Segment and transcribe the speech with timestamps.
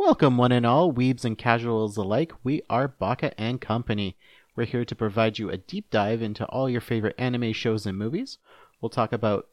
[0.00, 2.32] Welcome, one and all, weebs and casuals alike.
[2.42, 4.16] We are Baka and Company.
[4.56, 7.98] We're here to provide you a deep dive into all your favorite anime shows and
[7.98, 8.38] movies.
[8.80, 9.48] We'll talk about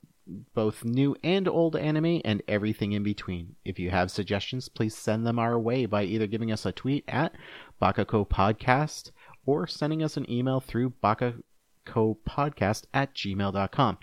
[0.54, 3.58] both new and old anime and everything in between.
[3.66, 7.04] If you have suggestions, please send them our way by either giving us a tweet
[7.10, 7.36] at
[7.82, 9.12] Bakako Podcast
[9.46, 13.98] or sending us an email through bakakopodcast at gmail.com.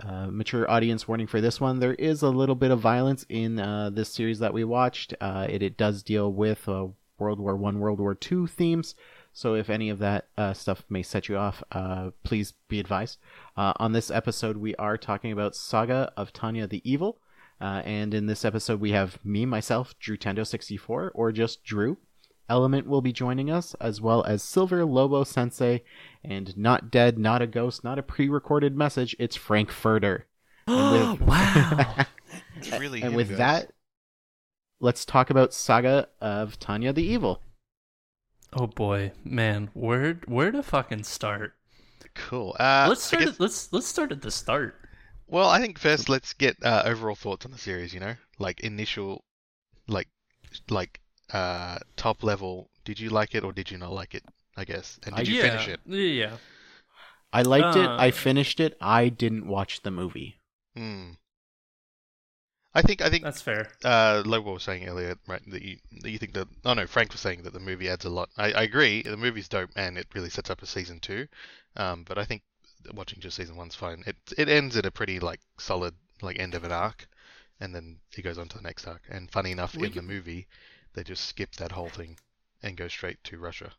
[0.00, 1.78] Uh, mature audience warning for this one.
[1.78, 5.14] There is a little bit of violence in uh, this series that we watched.
[5.20, 6.88] Uh, it, it does deal with uh,
[7.18, 8.96] World War One, World War Two themes.
[9.32, 13.18] So if any of that uh, stuff may set you off, uh, please be advised.
[13.56, 17.18] on this episode, we are talking about Saga of Tanya the Evil.
[17.60, 21.98] and in this episode, we have me, myself, Drew Tendo64, or just Drew.
[22.48, 25.82] Element will be joining us, as well as Silver Lobo Sensei,
[26.22, 29.16] and not dead, not a ghost, not a pre-recorded message.
[29.18, 30.22] It's Frank Furter.
[30.66, 32.06] Oh, wow.
[32.56, 33.38] It's really and with guys.
[33.38, 33.72] that,
[34.80, 37.42] let's talk about Saga of Tanya the Evil.
[38.54, 41.52] Oh boy, man, where where to fucking start?
[42.14, 42.54] cool.
[42.60, 43.24] Uh, let's start.
[43.24, 44.76] guess- At, let's let's start at the start.
[45.26, 47.92] well, I think first let's get uh, overall thoughts on the series.
[47.92, 49.24] You know, like initial,
[49.88, 50.08] like,
[50.70, 51.00] like
[51.34, 52.70] uh, top level.
[52.84, 54.24] Did you like it or did you not like it?
[54.56, 54.98] I guess.
[55.04, 55.80] And did I- you yeah, finish it?
[55.86, 56.36] Yeah.
[57.32, 57.86] I liked it.
[57.86, 58.76] Uh, I finished it.
[58.80, 60.38] I didn't watch the movie.
[60.76, 61.12] Hmm.
[62.76, 63.68] I think I think That's fair.
[63.84, 67.12] uh, Lobo was saying earlier, right, that you that you think that oh no, Frank
[67.12, 68.30] was saying that the movie adds a lot.
[68.36, 71.28] I, I agree, the movie's dope and it really sets up a season two.
[71.76, 72.42] Um, but I think
[72.92, 74.02] watching just season one's fine.
[74.06, 77.06] It it ends at a pretty like solid like end of an arc,
[77.60, 79.02] and then he goes on to the next arc.
[79.08, 80.48] And funny enough, We in the movie,
[80.94, 82.18] they just skip that whole thing
[82.62, 83.72] and go straight to Russia.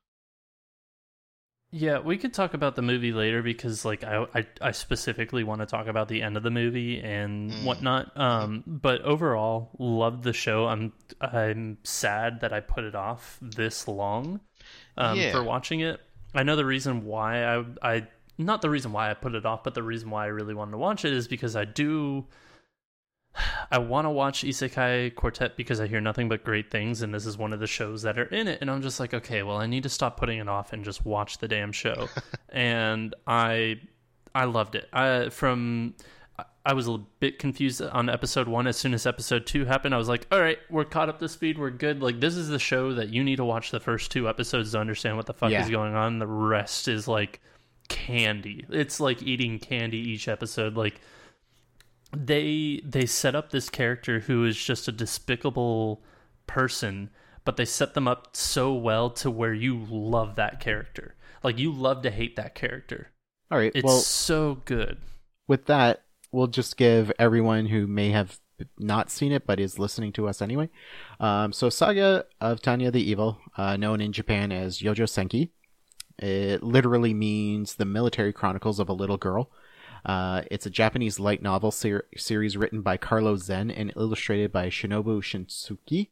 [1.72, 5.60] Yeah, we could talk about the movie later because, like, I I, I specifically want
[5.60, 7.66] to talk about the end of the movie and Mm.
[7.66, 8.16] whatnot.
[8.18, 10.68] Um, but overall, loved the show.
[10.68, 14.40] I'm I'm sad that I put it off this long,
[14.96, 15.32] um, Yeah.
[15.32, 16.00] for watching it.
[16.34, 19.64] I know the reason why I I not the reason why I put it off,
[19.64, 22.26] but the reason why I really wanted to watch it is because I do.
[23.72, 27.26] I want to watch Isekai Quartet because I hear nothing but great things, and this
[27.26, 28.60] is one of the shows that are in it.
[28.62, 31.06] And I'm just like, okay, well, I need to stop putting it off and just
[31.06, 32.08] watch the damn show.
[32.50, 33.80] and I,
[34.34, 34.88] I loved it.
[34.94, 35.96] I from,
[36.66, 38.68] I- was a bit confused on episode one.
[38.68, 41.30] As soon as episode two happened, I was like, all right, we're caught up to
[41.30, 41.58] speed.
[41.58, 42.02] We're good.
[42.02, 44.80] Like this is the show that you need to watch the first two episodes to
[44.80, 45.64] understand what the fuck Yeah.
[45.64, 46.20] is going on.
[46.20, 47.40] The rest is like
[47.88, 48.66] candy.
[48.70, 50.76] It's like eating candy each episode.
[50.76, 51.02] Like
[52.16, 56.04] they they set up this character who is just a despicable
[56.48, 57.10] person,
[57.44, 61.16] but they set them up so well to where you love that character.
[61.44, 63.12] Like you love to hate that character.
[63.52, 63.72] All right.
[63.76, 64.98] It's well, so good.
[65.48, 68.40] with that, we'll just give everyone who may have
[68.80, 70.70] not seen it but is listening to us anyway.
[71.20, 75.50] Um, so, Saga of Tanya the Evil, uh, known in Japan as Yojo Senki,
[76.18, 79.52] it literally means the military chronicles of a little girl.
[80.06, 84.70] Uh, it's a Japanese light novel ser- series written by Carlo Zen and illustrated by
[84.70, 86.10] Shinobu Shinsuki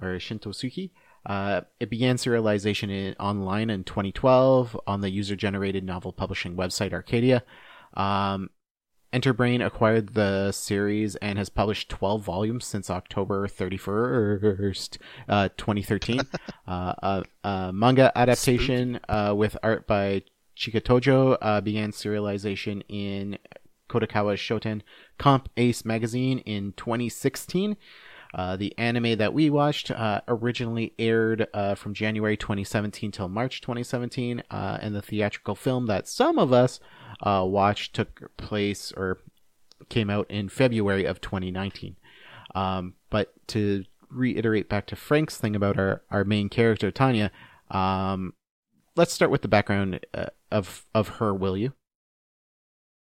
[0.00, 0.90] or Shintosuki.
[1.26, 7.44] Uh, it began serialization in, online in 2012 on the user-generated novel publishing website Arcadia.
[7.94, 8.50] Um,
[9.12, 14.96] Enterbrain acquired the series and has published 12 volumes since October 31st,
[15.28, 16.20] uh, 2013.
[16.66, 20.22] uh, a, a manga adaptation uh, with art by
[20.56, 23.38] Chika Tojo uh, began serialization in
[23.88, 24.82] Kadokawa Shoten
[25.18, 27.76] Comp Ace magazine in 2016.
[28.34, 33.60] Uh, the anime that we watched uh, originally aired uh, from January 2017 till March
[33.60, 36.80] 2017, uh, and the theatrical film that some of us
[37.22, 39.18] uh, watched took place or
[39.90, 41.96] came out in February of 2019.
[42.54, 47.30] Um, but to reiterate back to Frank's thing about our, our main character, Tanya,
[47.70, 48.32] um,
[48.96, 51.72] let's start with the background uh, of, of her, will you?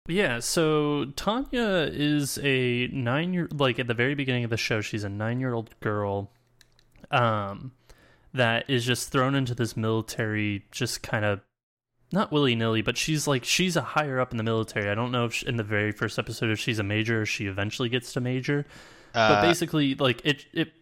[0.07, 4.81] Yeah, so Tanya is a nine year like at the very beginning of the show,
[4.81, 6.31] she's a nine year old girl
[7.11, 7.73] um
[8.33, 11.41] that is just thrown into this military just kind of
[12.11, 14.89] not willy nilly, but she's like she's a higher up in the military.
[14.89, 17.25] I don't know if she, in the very first episode if she's a major or
[17.25, 18.65] she eventually gets to major.
[19.13, 20.73] but Uh, basically like it it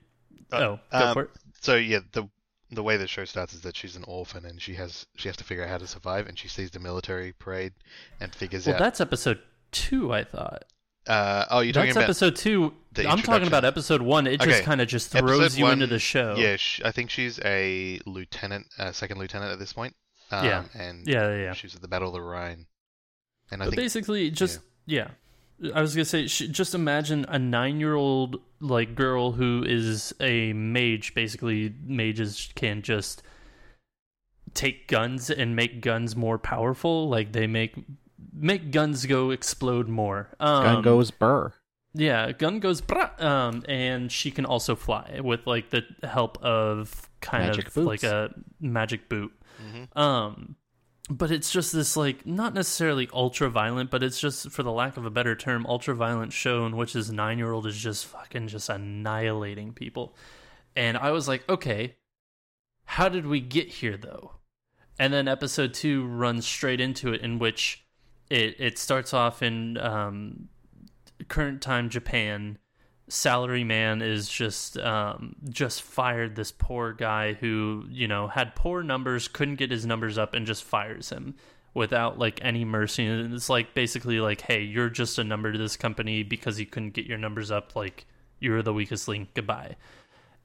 [0.54, 1.30] oh, go um, for it.
[1.62, 2.30] So yeah, the
[2.72, 5.36] the way the show starts is that she's an orphan and she has she has
[5.38, 7.74] to figure out how to survive, and she sees the military parade
[8.20, 8.80] and figures Well, out.
[8.82, 9.40] Well, that's episode
[9.72, 10.66] 2, I thought.
[11.08, 12.74] Uh, oh, you're talking That's about episode 2.
[12.92, 14.28] the I'm talking about episode 1.
[14.28, 16.36] It just kind of just throws Episode you into the show.
[16.38, 19.96] Yeah, sh I think she's a lieutenant, uh, second lieutenant at this point.
[20.30, 20.64] Um, Yeah.
[20.76, 21.54] and Yeah, yeah, yeah.
[21.54, 22.68] she's at the Battle of the Rhine.
[23.50, 25.08] And I but think basically, just yeah.
[25.74, 31.14] I was gonna say, just imagine a nine-year-old like girl who is a mage.
[31.14, 33.22] Basically, mages can just
[34.54, 37.10] take guns and make guns more powerful.
[37.10, 37.76] Like they make
[38.34, 40.30] make guns go explode more.
[40.40, 41.54] Um, Gun goes burr.
[41.94, 47.10] yeah, gun goes brah, um, and she can also fly with like the help of
[47.22, 47.88] kind Magic of boots.
[47.88, 49.34] like a magic boot.
[49.62, 49.98] Mhm.
[49.98, 50.56] Um,
[51.10, 54.96] but it's just this like not necessarily ultra violent, but it's just for the lack
[54.96, 58.06] of a better term, ultra violent show in which his nine year old is just
[58.06, 60.16] fucking just annihilating people.
[60.76, 61.96] And I was like, okay,
[62.86, 64.36] how did we get here though?
[65.00, 67.86] And then episode two runs straight into it, in which
[68.30, 70.50] it it starts off in um,
[71.28, 72.60] current time Japan.
[73.10, 78.84] Salary man is just um, just fired this poor guy who you know had poor
[78.84, 81.36] numbers, couldn't get his numbers up, and just fires him
[81.74, 83.06] without like any mercy.
[83.06, 86.66] And it's like basically like, hey, you're just a number to this company because you
[86.66, 87.76] couldn't get your numbers up.
[87.76, 88.06] Like
[88.40, 89.30] you're the weakest link.
[89.34, 89.76] Goodbye.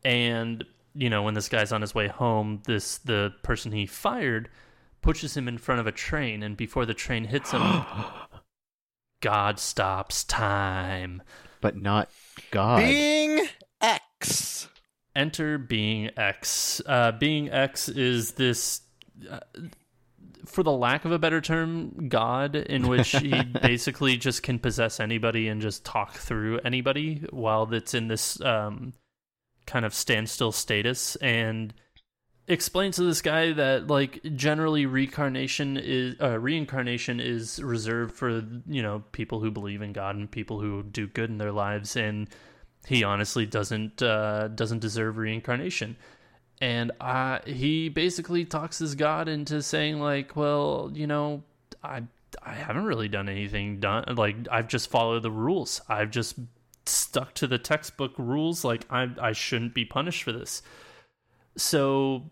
[0.04, 0.64] And
[0.94, 4.48] you know when this guy's on his way home, this the person he fired
[5.02, 7.60] pushes him in front of a train, and before the train hits him,
[9.20, 11.22] God stops time.
[11.64, 12.10] But not
[12.50, 12.80] God.
[12.80, 13.46] Being
[13.80, 14.68] X.
[15.16, 16.82] Enter Being X.
[16.84, 18.82] Uh, Being X is this,
[19.30, 19.40] uh,
[20.44, 25.00] for the lack of a better term, God, in which he basically just can possess
[25.00, 28.92] anybody and just talk through anybody while it's in this um,
[29.64, 31.16] kind of standstill status.
[31.16, 31.72] And
[32.46, 38.82] explains to this guy that like generally reincarnation is uh, reincarnation is reserved for you
[38.82, 42.28] know people who believe in God and people who do good in their lives and
[42.86, 45.96] he honestly doesn't uh, doesn't deserve reincarnation.
[46.60, 51.42] And uh, he basically talks his God into saying like well you know
[51.82, 52.02] I
[52.44, 55.80] I haven't really done anything done like I've just followed the rules.
[55.88, 56.34] I've just
[56.84, 58.64] stuck to the textbook rules.
[58.64, 60.60] Like I I shouldn't be punished for this.
[61.56, 62.24] So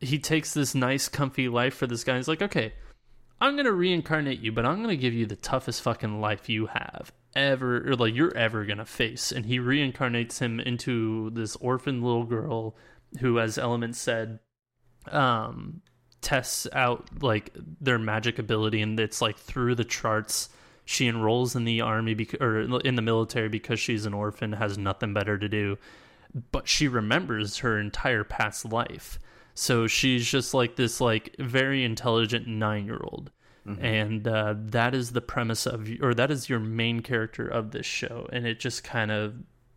[0.00, 2.16] he takes this nice, comfy life for this guy.
[2.16, 2.72] He's like, okay,
[3.40, 7.12] I'm gonna reincarnate you, but I'm gonna give you the toughest fucking life you have
[7.34, 9.32] ever, or like you're ever gonna face.
[9.32, 12.76] And he reincarnates him into this orphan little girl
[13.20, 14.38] who, as Element said,
[15.10, 15.82] um,
[16.20, 20.48] tests out like their magic ability, and it's like through the charts.
[20.84, 24.76] She enrolls in the army bec- or in the military because she's an orphan, has
[24.76, 25.78] nothing better to do
[26.52, 29.18] but she remembers her entire past life.
[29.60, 33.30] So she's just like this like very intelligent 9-year-old.
[33.78, 37.84] And uh, that is the premise of or that is your main character of this
[37.86, 39.34] show and it just kind of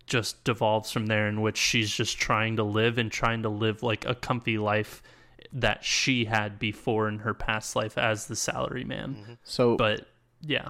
[0.07, 3.83] just devolves from there in which she's just trying to live and trying to live
[3.83, 5.03] like a comfy life
[5.51, 9.15] that she had before in her past life as the salary man.
[9.15, 9.37] Mhm.
[9.43, 10.07] So But
[10.41, 10.69] yeah,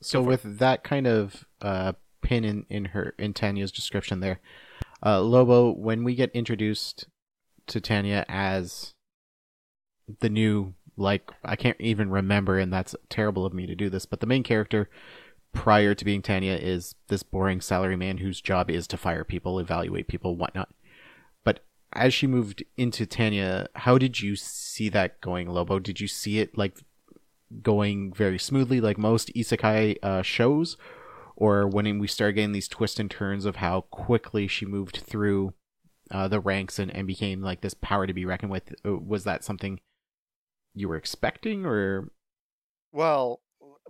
[0.00, 1.92] so Go for with that kind of uh,
[2.22, 4.40] pin in, in her in Tanya's description there,
[5.04, 7.06] uh, Lobo, when we get introduced
[7.70, 8.94] to Tanya as
[10.20, 14.06] the new like I can't even remember, and that's terrible of me to do this,
[14.06, 14.88] but the main character
[15.52, 20.08] prior to being Tanya is this boring salaryman whose job is to fire people, evaluate
[20.08, 20.68] people, whatnot.
[21.42, 21.60] But
[21.92, 25.78] as she moved into Tanya, how did you see that going, Lobo?
[25.78, 26.78] Did you see it like
[27.62, 30.76] going very smoothly like most isekai uh, shows
[31.34, 35.52] or when we started getting these twists and turns of how quickly she moved through
[36.10, 39.24] uh, the ranks and, and became like this power to be reckoned with uh, was
[39.24, 39.80] that something
[40.74, 42.10] you were expecting or
[42.92, 43.40] Well,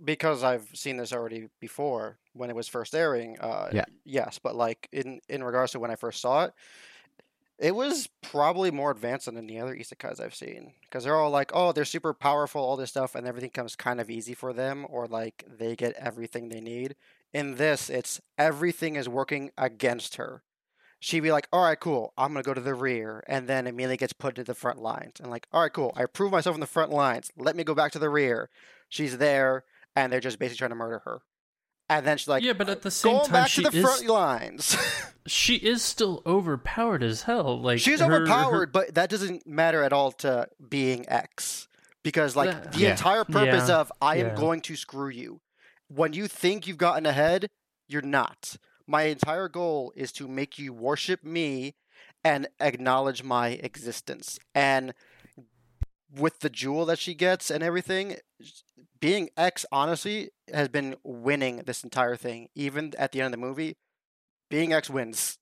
[0.03, 3.85] because I've seen this already before when it was first airing, uh, Yeah.
[4.05, 6.53] yes, but like in in regards to when I first saw it,
[7.59, 11.51] it was probably more advanced than any other isekais I've seen because they're all like,
[11.53, 14.85] oh, they're super powerful, all this stuff, and everything comes kind of easy for them,
[14.89, 16.95] or like they get everything they need.
[17.33, 20.41] In this, it's everything is working against her.
[21.03, 23.97] She'd be like, all right, cool, I'm gonna go to the rear, and then immediately
[23.97, 26.59] gets put to the front lines, and like, all right, cool, I proved myself in
[26.59, 27.31] the front lines.
[27.35, 28.49] Let me go back to the rear.
[28.87, 29.63] She's there,
[29.95, 31.21] and they're just basically trying to murder her.
[31.89, 33.77] And then she's like, yeah, but at the same going time, back she to the
[33.79, 34.77] is front lines.
[35.27, 37.59] she is still overpowered as hell.
[37.59, 41.67] Like She's her- her- overpowered, but that doesn't matter at all to being X.
[42.03, 42.91] Because like That- the Yeah.
[42.91, 44.35] entire purpose Yeah, of I am yeah.
[44.35, 45.41] going to screw you.
[45.89, 47.49] When you think you've gotten ahead,
[47.89, 48.55] you're not.
[48.91, 51.75] My entire goal is to make you worship me
[52.25, 54.37] and acknowledge my existence.
[54.53, 54.93] And
[56.13, 58.17] with the jewel that she gets and everything,
[58.99, 62.49] being X honestly has been winning this entire thing.
[62.53, 63.77] Even at the end of the movie,
[64.49, 65.37] being X wins.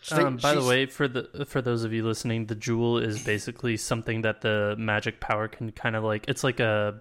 [0.00, 3.24] She- Um, by the way, for the for those of you listening, the jewel is
[3.24, 6.24] basically something that the magic power can kind of like.
[6.28, 7.00] It's like a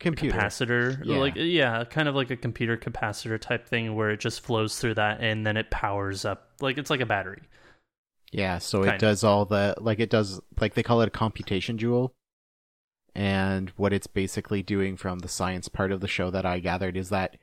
[0.00, 1.18] computer capacitor, Yeah.
[1.18, 4.94] like yeah, kind of like a computer capacitor type thing where it just flows through
[4.94, 6.50] that and then it powers up.
[6.60, 7.42] Like it's like a battery.
[8.32, 8.98] yeah so it Kinda.
[8.98, 12.12] does all the like it does like they call it a computation jewel
[13.14, 16.96] and what it's basically doing from the science part of the show that i gathered
[16.96, 17.36] is that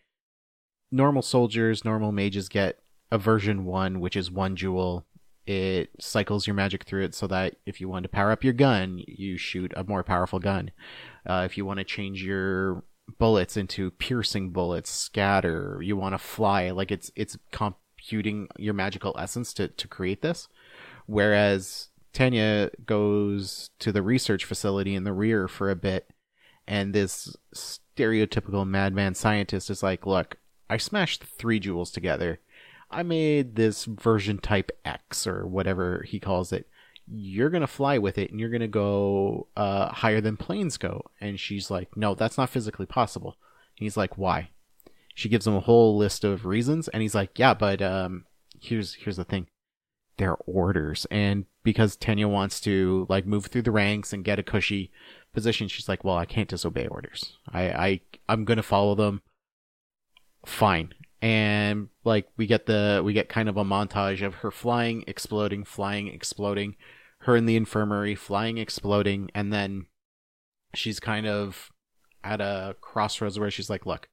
[0.91, 2.79] normal soldiers normal mages get
[3.11, 5.05] a version 1 which is one jewel
[5.45, 8.53] it cycles your magic through it so that if you want to power up your
[8.53, 10.71] gun you shoot a more powerful gun
[11.27, 12.83] uh, if you want to change your
[13.19, 19.15] bullets into piercing bullets scatter you want to fly like it's it's computing your magical
[19.17, 20.47] essence to, to create this
[21.05, 26.09] whereas Tanya goes to the research facility in the rear for a bit,
[26.67, 32.39] and this stereotypical madman scientist is like, Look, I smashed three jewels together.
[32.89, 36.67] I made this version type X, or whatever he calls it.
[37.09, 41.03] You're to fly with it, and you're to go uh, higher than planes go.
[41.21, 43.37] And she's like, No, that's not physically possible.
[43.77, 44.49] And he's like, Why?
[45.15, 48.25] She gives him a whole list of reasons, and he's like, Yeah, but um,
[48.59, 49.47] here's here's the thing
[50.17, 54.43] their orders and because Tanya wants to like move through the ranks and get a
[54.43, 54.91] cushy
[55.33, 59.21] position she's like well I can't disobey orders I I I'm to follow them
[60.45, 65.03] fine and like we get the we get kind of a montage of her flying
[65.07, 66.75] exploding flying exploding
[67.27, 69.85] her in the infirmary flying exploding and then
[70.73, 71.71] she's kind of
[72.23, 74.09] at a crossroads where she's like look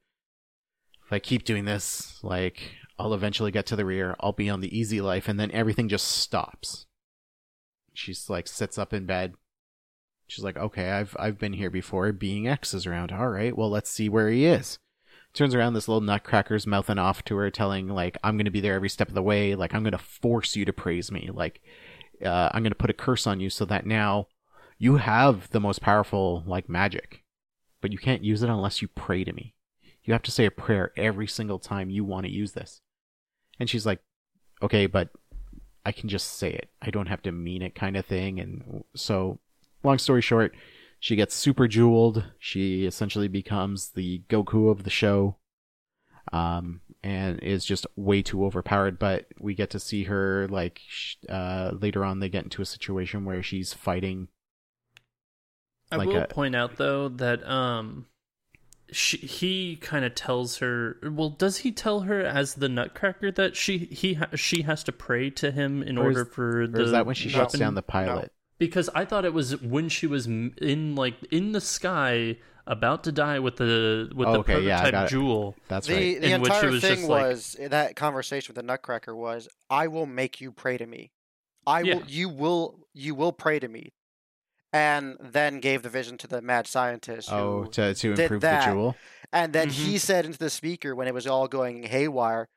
[1.05, 4.15] if I keep doing this like I'll eventually get to the rear.
[4.19, 6.85] I'll be on the easy life, and then everything just stops.
[7.93, 9.33] She's like sits up in bed.
[10.27, 12.11] She's like, okay, I've I've been here before.
[12.13, 13.11] Being X is around.
[13.11, 14.79] All right, well let's see where he is.
[15.33, 18.75] Turns around, this little nutcracker's mouthing off to her, telling like, I'm gonna be there
[18.75, 19.55] every step of the way.
[19.55, 21.29] Like I'm gonna force you to praise me.
[21.33, 21.61] Like
[22.23, 24.27] uh, I'm gonna put a curse on you so that now
[24.77, 27.23] you have the most powerful like magic,
[27.81, 29.53] but you can't use it unless you pray to me.
[30.03, 32.81] You have to say a prayer every single time you want to use this.
[33.59, 34.01] And she's like,
[34.61, 35.09] okay, but
[35.85, 36.69] I can just say it.
[36.81, 38.39] I don't have to mean it, kind of thing.
[38.39, 39.39] And so,
[39.83, 40.55] long story short,
[40.99, 42.23] she gets super jeweled.
[42.39, 45.37] She essentially becomes the Goku of the show.
[46.33, 48.97] Um, and is just way too overpowered.
[48.97, 50.81] But we get to see her, like,
[51.29, 54.27] uh, later on, they get into a situation where she's fighting.
[55.91, 58.07] I Like will a- point out though that um,
[58.91, 60.97] she he kind of tells her.
[61.03, 65.29] Well, does he tell her as the Nutcracker that she he she has to pray
[65.31, 67.59] to him in Or is- order for the Or is that when she shuts weapon?
[67.59, 68.31] down the pilot?
[68.57, 73.11] Because I thought it was when she was in like in the sky about to
[73.11, 75.09] die with the with the Okay, yeah, prototype got it.
[75.09, 75.55] jewel.
[75.67, 76.21] That's the right.
[76.21, 79.15] the In which it entire was thing just like- was that conversation with the Nutcracker
[79.15, 81.11] was, "I will make you pray to me.
[81.67, 81.95] I Yeah.
[81.95, 82.03] will.
[82.07, 82.79] You will.
[82.93, 83.93] You will pray to me."
[84.73, 87.29] and then gave the vision to the mad scientist.
[87.29, 88.65] Who Oh, to to did improve that.
[88.65, 88.95] the jewel.
[89.31, 89.85] And then Mm-hmm.
[89.85, 92.49] he said into the speaker when it was all going haywire,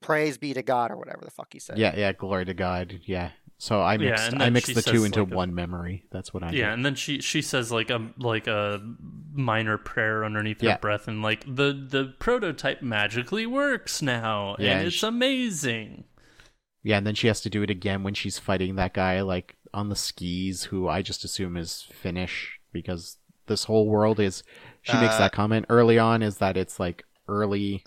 [0.00, 1.76] "Praise be to God" or whatever the fuck he said.
[1.76, 3.00] Yeah, yeah, glory to God.
[3.04, 3.32] Yeah.
[3.58, 6.04] So I Yeah, mixed and I mixed the two into like, a- one memory.
[6.10, 6.56] That's what I do.
[6.56, 6.74] Yeah, did.
[6.74, 8.80] and then she she says like a like a
[9.32, 10.72] minor prayer underneath Yeah.
[10.74, 15.02] her breath, and like the the prototype magically works now, Yeah, and and it's sh-
[15.02, 16.04] amazing.
[16.82, 19.56] Yeah, and then she has to do it again when she's fighting that guy like
[19.74, 24.42] on the skis who I just assume is Finnish because this whole world is
[24.82, 27.84] she makes Uh, that comment early on is that it's like early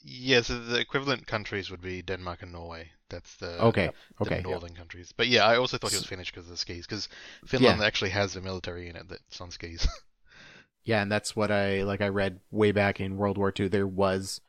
[0.00, 2.92] Yeah, so the equivalent countries would be Denmark and Norway.
[3.08, 4.42] That's the Okay, the okay.
[4.42, 5.12] northern countries.
[5.16, 6.86] But yeah, I also thought he was Finnish because of the skis.
[6.86, 7.08] Because
[7.46, 9.86] Finland actually has a military in it that's on skis.
[10.84, 13.88] Yeah, and that's what I like I read way back in World War II there
[13.88, 14.40] was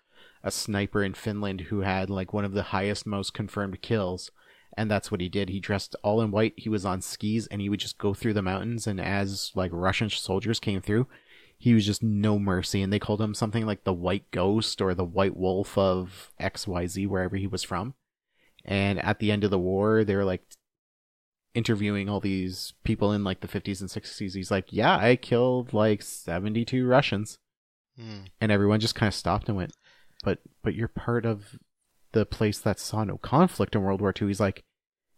[0.43, 4.29] a sniper in Finland who had like one of the highest most confirmed kills
[4.77, 5.49] and that's what he did.
[5.49, 8.33] He dressed all in white, he was on skis and he would just go through
[8.35, 11.07] the mountains and as like Russian soldiers came through,
[11.57, 14.93] he was just no mercy and they called him something like the white ghost or
[14.93, 17.95] the white wolf of XYZ wherever he was from.
[18.67, 20.43] And at the end of the war, they were like
[21.53, 24.35] interviewing all these people in like the 50s and 60s.
[24.35, 27.39] He's like, "Yeah, I killed like 72 Russians."
[27.97, 28.25] Hmm.
[28.39, 29.73] And everyone just kind of stopped and went,
[30.23, 31.57] "But but you're part of
[32.11, 34.63] the place that saw no conflict in World War II." He's like,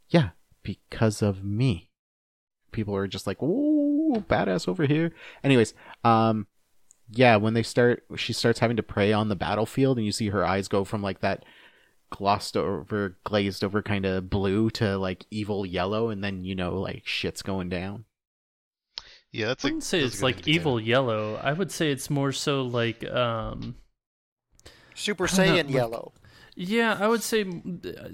[0.09, 0.29] "Yeah,
[0.63, 1.89] because of me."
[2.71, 5.11] People are just like, "Ooh, badass over here."
[5.43, 6.47] Anyways, um
[7.11, 10.29] yeah, when they start she starts having to pray on the battlefield and you see
[10.29, 11.43] her eyes go from like that
[12.09, 16.79] glossed over glazed over kind of blue to like evil yellow and then you know
[16.79, 18.05] like shit's going down.
[19.31, 20.59] Yeah, that's I a, wouldn't say that's it's like indicator.
[20.59, 21.35] evil yellow.
[21.35, 23.75] I would say it's more so like um
[24.95, 26.13] Super I don't know, Saiyan like- yellow.
[26.61, 27.45] Yeah, I would say,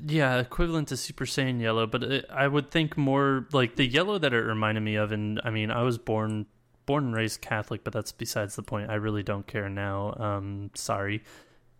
[0.06, 4.20] yeah, equivalent to Super Saiyan yellow, but it, I would think more like the yellow
[4.20, 5.12] that it reminded me of.
[5.12, 6.46] And I mean, I was born
[6.86, 8.92] born and raised Catholic, but that's besides the point.
[8.92, 10.14] I really don't care now.
[10.20, 11.24] Um, sorry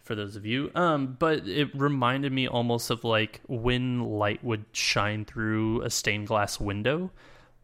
[0.06, 0.72] for those of you.
[0.76, 6.28] Um, but it reminded me almost of like when light would shine through a stained
[6.28, 7.12] glass window,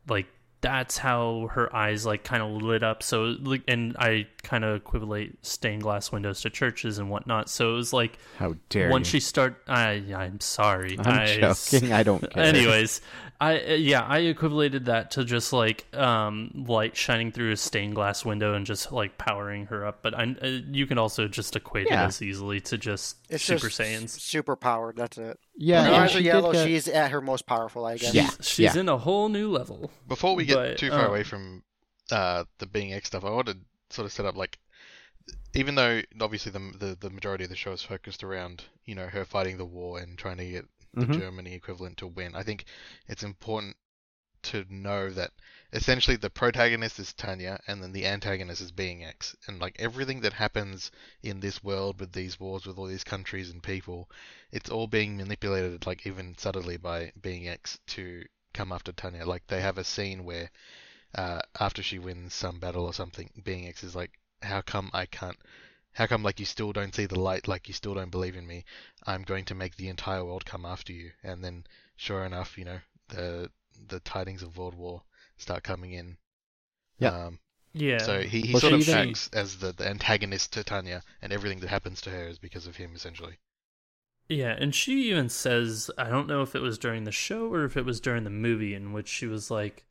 [0.10, 0.26] like
[0.62, 4.76] that's how her eyes like kind of lit up so like and i kind of
[4.76, 9.08] equivalate stained glass windows to churches and whatnot so it was like How dare once
[9.12, 9.20] you.
[9.20, 11.92] she start i i'm sorry I'm I, joking.
[11.92, 12.44] I don't care.
[12.44, 13.02] anyways
[13.42, 17.96] i uh, yeah i equivalated that to just like um light shining through a stained
[17.96, 21.56] glass window and just like powering her up but i uh, you can also just
[21.56, 22.04] equate Yeah.
[22.04, 24.96] it as easily to just It's super just saiyans super powered.
[24.96, 25.40] That's it.
[25.58, 26.52] Yeah, When her eyes she are yellow.
[26.54, 28.14] get- She's at her most powerful, I guess.
[28.14, 28.30] Yeah.
[28.42, 31.64] she's in a whole new level Before we get But, too far uh, away from
[32.12, 33.58] uh, the being X stuff, I want to
[33.90, 34.60] sort of set up like,
[35.56, 39.08] even though obviously the, the the majority of the show is focused around you know
[39.08, 40.66] her fighting the war and trying to get
[40.98, 41.14] the Mhm.
[41.20, 42.66] Germany equivalent to win, I think
[43.08, 43.78] it's important
[44.44, 45.32] to know that
[45.74, 50.22] essentially the protagonist is Tanya and then the antagonist is Being X, and like everything
[50.22, 50.92] that happens
[51.24, 54.10] in this world with these wars with all these countries and people,
[54.52, 59.26] it's all being manipulated like even subtly by Being X to come after Tanya.
[59.26, 60.50] Like they have a scene where
[61.16, 65.06] uh, after she wins some battle or something, Being X is like, "How come I
[65.06, 65.38] can't?
[65.94, 67.48] How come like you still don't see the light?
[67.48, 68.66] Like you still don't believe in me?
[69.06, 72.66] I'm going to make the entire world come after you." And then, sure enough, you
[72.66, 73.52] know the
[73.88, 75.04] the tidings of World War
[75.38, 76.18] start coming in.
[77.00, 77.10] Yeah.
[77.10, 77.40] Um,
[77.74, 81.04] yeah so he, he Well, sort of even- acts as the, the antagonist to Tanya,
[81.22, 83.40] and everything that happens to her is because of him, essentially.
[84.30, 87.66] Yeah, and she even says, I don't know if it was during the show or
[87.66, 89.84] if it was during the movie, in which she was like,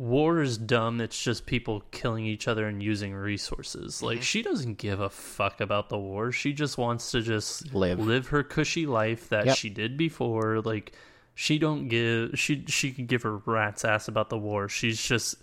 [0.00, 0.98] War is dumb.
[0.98, 4.02] It's just people killing each other and using resources.
[4.02, 4.22] Like, Mhm.
[4.22, 6.32] she doesn't give a fuck about the war.
[6.32, 8.28] She just wants to just Live.
[8.28, 9.56] her cushy life that Yep.
[9.58, 10.62] she did before.
[10.62, 10.92] Like,
[11.34, 14.70] she don't give, she, she can give her rat's ass about the war.
[14.70, 15.34] She's just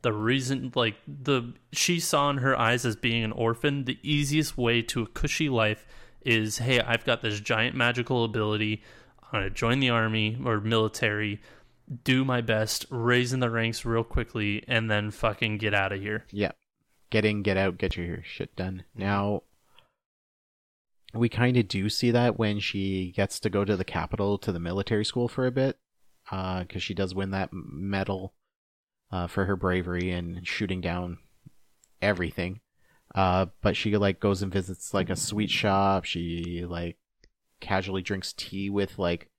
[0.00, 4.56] the reason, like, the, she saw in her eyes as being an orphan, the easiest
[4.56, 5.84] way to a cushy life
[6.24, 8.82] is hey, I've got this giant magical ability.
[9.24, 11.38] I'm gonna join the army or military,
[12.04, 16.00] do my best, raise in the ranks real quickly, and then fucking get out of
[16.00, 16.24] here.
[16.30, 16.52] Yeah.
[17.10, 18.84] Get in, get out, get your shit done.
[18.94, 19.42] Now,
[21.14, 24.52] we kind of do see that when she gets to go to the capital to
[24.52, 25.78] the military school for a bit,
[26.24, 28.34] because she does win that medal
[29.12, 31.18] uh, for her bravery and shooting down
[32.02, 32.60] everything.
[33.14, 36.04] Uh, but she like goes and visits like a sweet shop.
[36.04, 36.98] She like
[37.60, 39.30] casually drinks tea with like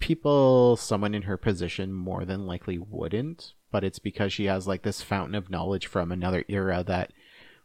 [0.00, 4.82] people someone in her position more than likely wouldn't but it's because she has like
[4.82, 7.12] this fountain of knowledge from another era that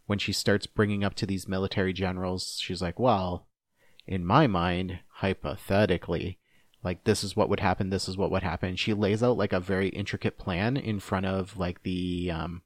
[0.05, 3.47] when she starts bringing up to these military generals she's like well
[4.05, 6.37] in my mind hypothetically
[6.85, 8.75] like this is what would happen, this is what would happen.
[8.75, 12.61] She lays out like a very intricate plan in front of like the um,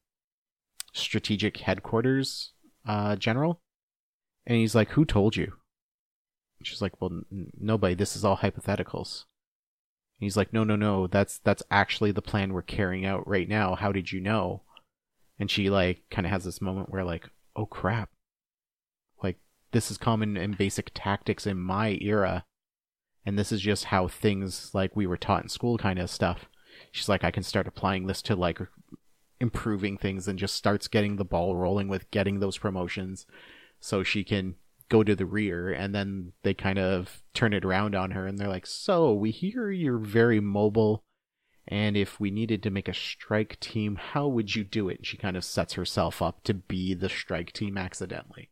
[0.91, 2.51] strategic headquarters
[2.85, 3.61] uh, general,
[4.45, 5.53] and he's like, "Who told you?"
[6.61, 7.95] She's like, "Well, n- nobody.
[7.95, 9.23] This is all hypotheticals."
[10.19, 11.07] He's like, "No, no, no.
[11.07, 13.75] That's that's actually the plan we're carrying out right now.
[13.75, 14.63] How did you know?"
[15.39, 18.09] And she like kind of has this moment where like, "Oh crap."
[19.23, 19.37] Like
[19.71, 22.45] this is common and basic tactics in my era
[23.25, 26.49] and this is just how things like we were taught in school kind of stuff
[26.91, 28.59] she's like i can start applying this to like
[29.39, 33.25] improving things and just starts getting the ball rolling with getting those promotions
[33.79, 34.55] so she can
[34.89, 38.37] go to the rear and then they kind of turn it around on her and
[38.37, 41.03] they're like so we hear you're very mobile
[41.67, 45.05] and if we needed to make a strike team how would you do it and
[45.05, 48.49] she kind of sets herself up to be the strike team accidentally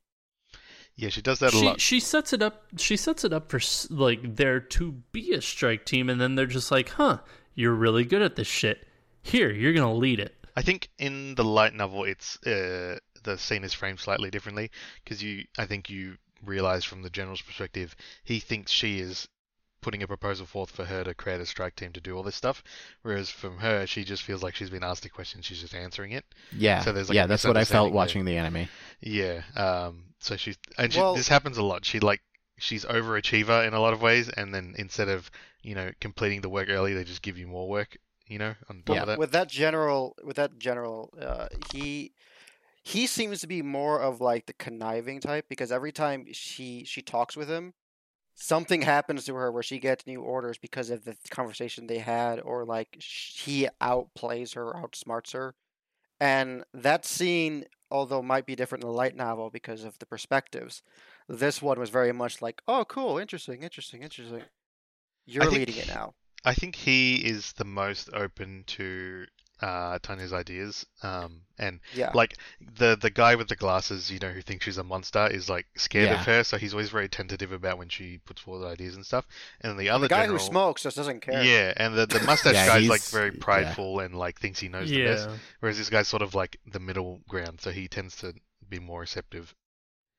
[0.96, 1.80] Yeah, she does that a she lot.
[1.80, 2.66] she sets it up.
[2.78, 6.46] She sets it up for like there to be a strike team, and then they're
[6.48, 7.20] just like, "Huh,
[7.54, 8.88] you're really good at this shit.
[9.22, 13.64] Here, you're gonna lead it." I think in the light novel, it's uh, the scene
[13.64, 14.72] is framed slightly differently
[15.04, 19.28] because you, I think you realize from the general's perspective, he thinks she is
[19.82, 22.36] putting a proposal forth for her to create a strike team to do all this
[22.36, 22.64] stuff,
[23.04, 26.12] whereas from her, she just feels like she's been asked a question, she's just answering
[26.12, 26.26] it.
[26.52, 27.96] yeah So there's like yeah that's what i felt misunderstanding there.
[27.96, 28.70] watching the anime
[29.02, 29.42] Yeah.
[29.56, 30.04] Um.
[30.20, 31.86] So she's and she, Well- this happens a lot.
[31.86, 32.22] She like
[32.58, 35.30] she's overachiever in a lot of ways, and then instead of
[35.62, 37.98] you know completing the work early, they just give you more work.
[38.28, 39.02] You know, on top Yeah.
[39.04, 39.20] of that.
[39.20, 42.12] with that general with that general uh, he
[42.88, 47.02] he seems to be more of like the conniving type because every time she she
[47.02, 47.74] talks with him
[48.34, 52.40] something happens to her where she gets new orders because of the conversation they had
[52.40, 55.56] or like he outplays her outsmarts her.
[56.20, 60.82] And that scene although might be different in the light novel because of the perspectives
[61.28, 64.44] this one was very much like oh cool interesting interesting interesting.
[65.26, 66.14] You're leading it now.
[66.46, 69.26] I think he is the most open to
[69.62, 70.86] uh, Tanya's ideas.
[71.04, 72.38] Um, and yeah like
[72.78, 75.66] the the guy with the glasses, you know, who thinks she's a monster, is like
[75.76, 76.20] scared Yeah.
[76.20, 79.26] of her, so he's always very tentative about when she puts forward ideas and stuff.
[79.62, 82.22] And the other the guy general, who smokes just doesn't care yeah, and the the
[82.22, 83.40] mustache Yeah, guy's like he's- very yeah.
[83.42, 86.80] prideful and like thinks he knows the best, whereas this guy's sort of like the
[86.80, 88.34] middle ground, so he tends to
[88.70, 89.56] be more receptive.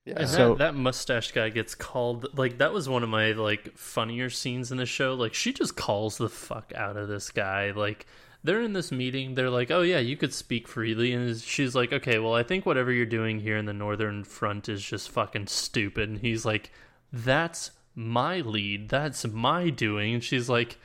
[0.06, 2.36] yeah and So- that, that mustache guy gets called.
[2.36, 5.14] Like that was one of my like funnier scenes in the show.
[5.14, 7.70] Like she just calls the fuck out of this guy.
[7.70, 8.06] Like
[8.44, 9.34] they're in this meeting.
[9.34, 12.64] They're like, "Oh yeah, you could speak freely," and she's like, "Okay, well, I think
[12.64, 16.70] whatever you're doing here in the Northern Front is just fucking stupid." And he's like,
[17.12, 18.88] "That's my lead.
[18.88, 20.78] That's my doing." And she's like.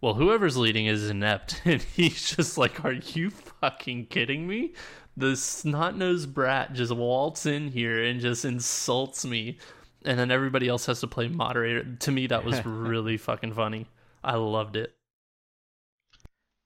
[0.00, 4.72] Well, whoever's leading is inept, and he's just like, "Are you fucking kidding me?"
[5.16, 9.58] The snot-nosed brat just waltz in here and just insults me,
[10.04, 11.84] and then everybody else has to play moderator.
[11.84, 13.86] To me, that was really fucking funny.
[14.24, 14.92] I loved it.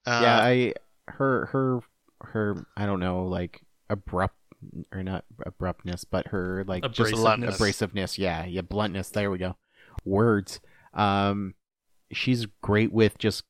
[0.07, 0.73] Uh, yeah i
[1.09, 1.81] her her
[2.23, 4.37] her i don't know like abrupt
[4.93, 7.57] or not abruptness but her like just Abrasiveness.
[7.57, 8.19] abrasiveness.
[8.19, 9.11] Yeah yeah bluntness.
[9.11, 9.57] There we go.
[10.05, 10.61] Words.
[10.95, 11.55] Um
[12.11, 13.45] she's great with just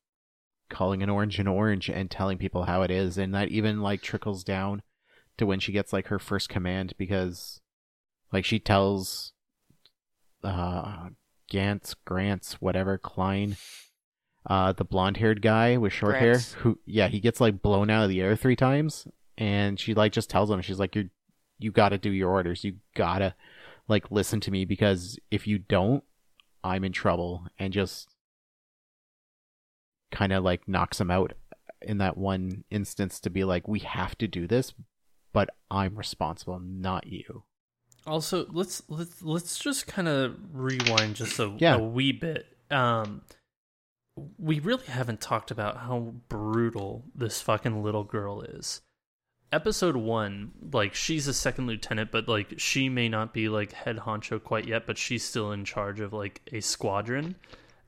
[0.69, 4.01] calling an orange an orange and telling people how it is and that even like
[4.01, 4.81] trickles down
[5.37, 7.61] to when she gets like her first command because
[8.33, 9.31] like she tells
[10.43, 11.07] uh
[11.51, 13.55] Gantz, Grants, whatever, Klein,
[14.47, 16.53] uh, the blonde haired guy with short Grants.
[16.53, 19.07] hair, who, yeah, he gets like blown out of the air three times,
[19.37, 21.09] and she like just tells him, she's like, "You,
[21.59, 22.63] you gotta do your orders.
[22.63, 23.35] You gotta
[23.87, 26.03] like listen to me because if you don't,
[26.63, 28.09] I'm in trouble." And just
[30.11, 31.33] kind of like knocks him out
[31.81, 34.73] in that one instance to be like, "We have to do this,
[35.33, 37.43] but I'm responsible, not you."
[38.05, 41.75] Also, let's let's let's just kind of rewind just a, Yeah.
[41.75, 42.45] a wee bit.
[42.71, 43.21] Um,
[44.37, 48.81] we really haven't talked about how brutal this fucking little girl is.
[49.51, 53.97] Episode one, like she's a second lieutenant, but like she may not be like head
[53.97, 57.35] honcho quite yet, but she's still in charge of like a squadron,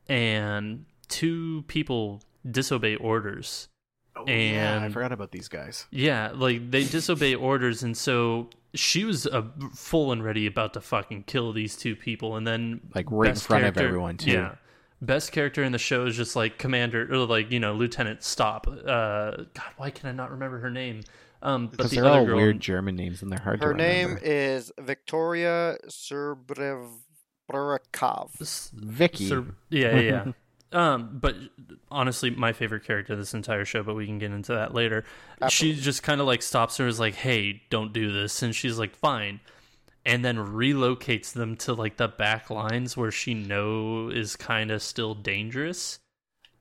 [0.07, 3.67] and two people disobey orders.
[4.15, 5.85] Oh, yeah, I forgot about these guys.
[5.91, 10.81] Yeah, like they disobey orders, and so she was uh, full and ready about to
[10.81, 14.31] fucking kill these two people, and then Like, right in front of everyone, too.
[14.31, 14.55] Yeah,
[15.01, 18.23] best character in the show is just like commander or like you know lieutenant.
[18.23, 18.67] Stop.
[18.67, 21.01] Uh, God, why can I not remember her name?
[21.41, 23.71] Um, but Because the they're other all girl, weird German names and they're hard Her
[23.71, 26.91] to name is Victoria Serbrevikov.
[28.73, 29.27] Vicky.
[29.27, 30.31] Sir- yeah, yeah, yeah.
[30.93, 31.35] um, but
[31.89, 35.05] honestly, my favorite character of this entire show, but we can get into that later.
[35.41, 35.77] Absolutely.
[35.77, 38.77] She just kind of like stops her, is like, "Hey, don't do this," and she's
[38.77, 39.39] like, "Fine."
[40.05, 44.81] And then relocates them to like the back lines where she know is kind of
[44.81, 45.99] still dangerous.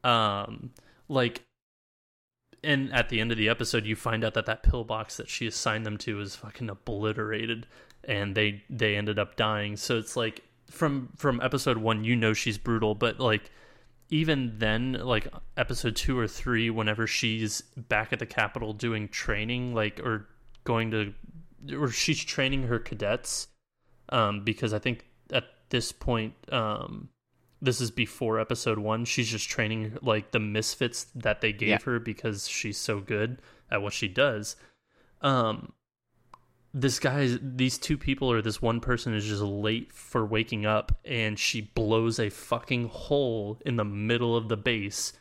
[0.04, 0.70] Um,
[1.08, 1.44] like,
[2.62, 5.46] and at the end of the episode, you find out that that pillbox that she
[5.46, 7.66] assigned them to is fucking obliterated,
[8.04, 9.76] and they they ended up dying.
[9.76, 13.50] So it's like from from episode one, you know she's brutal, but like
[14.10, 19.74] even then, like episode two or three, whenever she's back at the capital doing training,
[19.74, 20.26] like or
[20.64, 21.12] going to,
[21.72, 23.48] or she's training her cadets,
[24.10, 27.08] um, because I think at this point, um,
[27.60, 29.04] this is before episode one.
[29.04, 31.78] She's just training like the misfits that they gave Yeah.
[31.84, 34.56] her because she's so good at what she does.
[35.22, 35.72] Um,
[36.72, 41.00] this guy, these two people, or this one person is just late for waking up,
[41.04, 45.14] and she blows a fucking hole in the middle of the base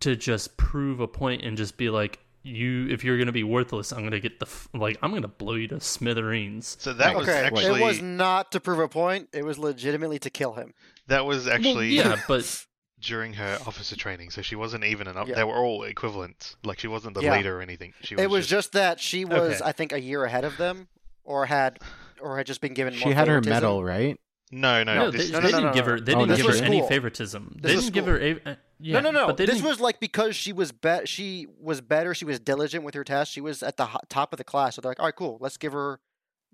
[0.00, 3.92] to just prove a point and just be like, "You, if you're gonna be worthless,
[3.92, 7.28] I'm gonna get the f- like, I'm gonna blow you to smithereens." So that was
[7.28, 9.28] okay, actually it was not to prove a point.
[9.32, 10.74] It was legitimately to kill him.
[11.06, 12.64] that was actually yeah, but
[13.00, 15.16] during her officer training, so she wasn't even an.
[15.16, 15.36] Op- Yeah.
[15.36, 16.56] They were all equivalent.
[16.64, 17.36] Like she wasn't the Yeah.
[17.36, 17.92] leader or anything.
[18.02, 19.68] She was It was just that she was, Okay.
[19.68, 20.88] I think, a year ahead of them,
[21.24, 21.78] or had,
[22.20, 22.94] or had just been given.
[22.94, 24.18] She more had her medal, right?
[24.50, 25.92] No, no, no, this, they, no, they no, didn't no, give no.
[25.92, 26.00] her.
[26.00, 26.88] They Oh, didn't this give her was any school.
[26.88, 27.56] favoritism.
[27.60, 28.18] This they was didn't give her.
[28.20, 29.26] A, uh, yeah, no, no, no.
[29.26, 32.14] But they This didn't- was like because she was be- she was better.
[32.14, 33.32] She was diligent with her test.
[33.32, 34.76] She was at the ho- top of the class.
[34.76, 35.38] So they're like, all right, cool.
[35.40, 36.00] Let's give her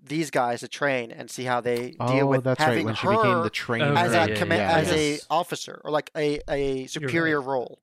[0.03, 2.67] these guys to train and see how they deal Oh, with that's right.
[2.69, 4.91] having When she her became the trainer, Oh, as right, a yeah, command, yeah, as
[4.91, 5.25] a yes.
[5.29, 7.79] officer or like a a superior role.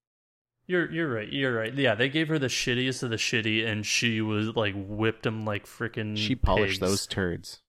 [0.66, 1.28] You're you're right.
[1.32, 1.74] You're right.
[1.74, 5.44] Yeah, they gave her the shittiest of the shitty, and she was like whipped them
[5.44, 6.16] like freaking.
[6.16, 6.90] she polished pigs.
[6.90, 7.60] those turds.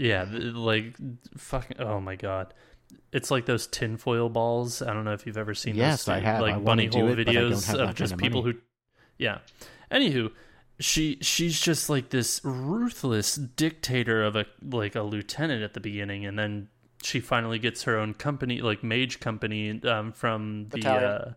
[0.00, 0.96] Yeah, like
[1.36, 1.78] fucking.
[1.78, 2.54] Oh my god,
[3.12, 4.80] it's like those tinfoil balls.
[4.80, 5.76] I don't know if you've ever seen.
[5.76, 6.40] Yes, those, I have.
[6.40, 8.54] Like I bunny hole it, but I don't videos of just of people money.
[8.54, 8.60] who.
[9.18, 9.38] Yeah.
[9.92, 10.32] Anywho,
[10.78, 16.24] she she's just like this ruthless dictator of a like a lieutenant at the beginning,
[16.24, 16.68] and then
[17.02, 20.78] she finally gets her own company, like mage company, um, from the.
[20.78, 21.04] Battalion.
[21.04, 21.32] Uh,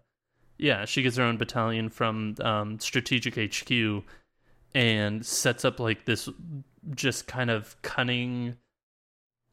[0.58, 4.06] yeah, she gets her own battalion from um, Strategic HQ,
[4.74, 6.30] and sets up like this
[6.96, 8.56] just kind of cunning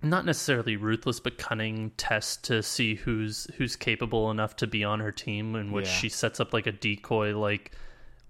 [0.02, 4.98] not necessarily ruthless but cunning test to see who's who's capable enough to be on
[5.00, 5.92] her team in which Yeah.
[5.92, 7.72] she sets up like a decoy like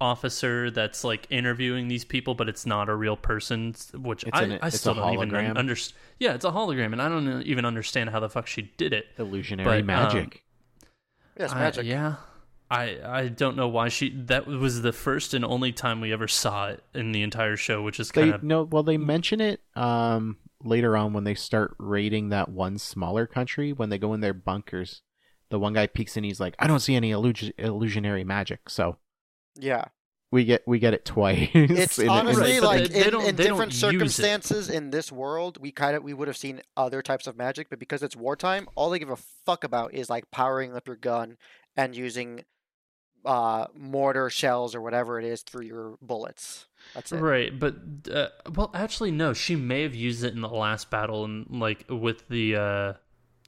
[0.01, 4.43] officer that's like interviewing these people but it's not a real person which It's I,
[4.43, 7.43] an- I it's still a don't even understand yeah it's a hologram and I don't
[7.43, 10.43] even understand how the fuck she did it Illusionary But, um, magic.
[11.39, 11.85] Yes, I- magic.
[11.85, 12.15] yeah.
[12.71, 16.27] I I don't know why she that was the first and only time we ever
[16.27, 19.41] saw it in the entire show, which is they kind of no, well, they mention
[19.41, 24.13] it um later on when they start raiding that one smaller country when they go
[24.13, 25.01] in their bunkers.
[25.49, 28.95] The one guy peeks in, he's like, "I don't see any illus- illusionary magic." So
[29.59, 29.83] Yeah.
[30.31, 31.49] we get we get it twice.
[31.53, 34.91] It's in- in- honestly Right, but like they- they in, don't- in different circumstances in
[34.91, 38.01] this world, we kind of we would have seen other types of magic, but because
[38.01, 41.35] it's wartime, all they give a fuck about is like powering up your gun
[41.75, 42.45] and using
[43.25, 46.65] uh mortar shells or whatever it is through your bullets.
[46.95, 47.17] That's it.
[47.19, 47.57] right.
[47.57, 47.75] But
[48.11, 49.33] uh, well, actually, no.
[49.33, 52.93] She may have used it in the last battle, and like with the uh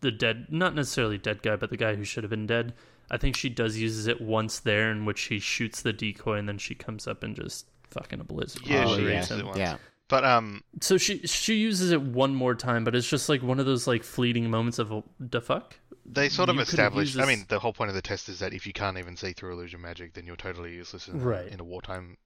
[0.02, 2.74] the dead, not necessarily dead guy, but the guy who should have been dead.
[3.12, 6.48] I think she does uses it once there, in which he shoots the decoy, and
[6.48, 9.18] then she comes up and just fucking obliterates Yeah, Oh, she yeah.
[9.20, 9.58] uses it once.
[9.58, 9.78] yeah.
[10.10, 13.60] But um, So she she uses it one more time, but it's just like one
[13.60, 15.76] of those like fleeting moments of the fuck.
[16.06, 17.16] They sort of You established.
[17.16, 19.16] used I mean, the whole point of the test is that if you can't even
[19.16, 21.48] see through illusion magic, then you're totally useless in, a- Right.
[21.48, 22.18] in a wartime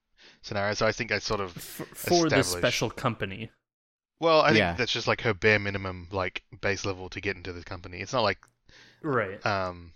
[0.42, 0.74] scenario.
[0.74, 1.64] So I think I sort of F-
[1.94, 3.52] for this established- special company.
[4.20, 4.74] Well, I think Yeah.
[4.74, 8.00] that's just like her bare minimum, like base level to get into this company.
[8.00, 8.40] It's not like,
[9.04, 9.46] Right.
[9.46, 9.94] um,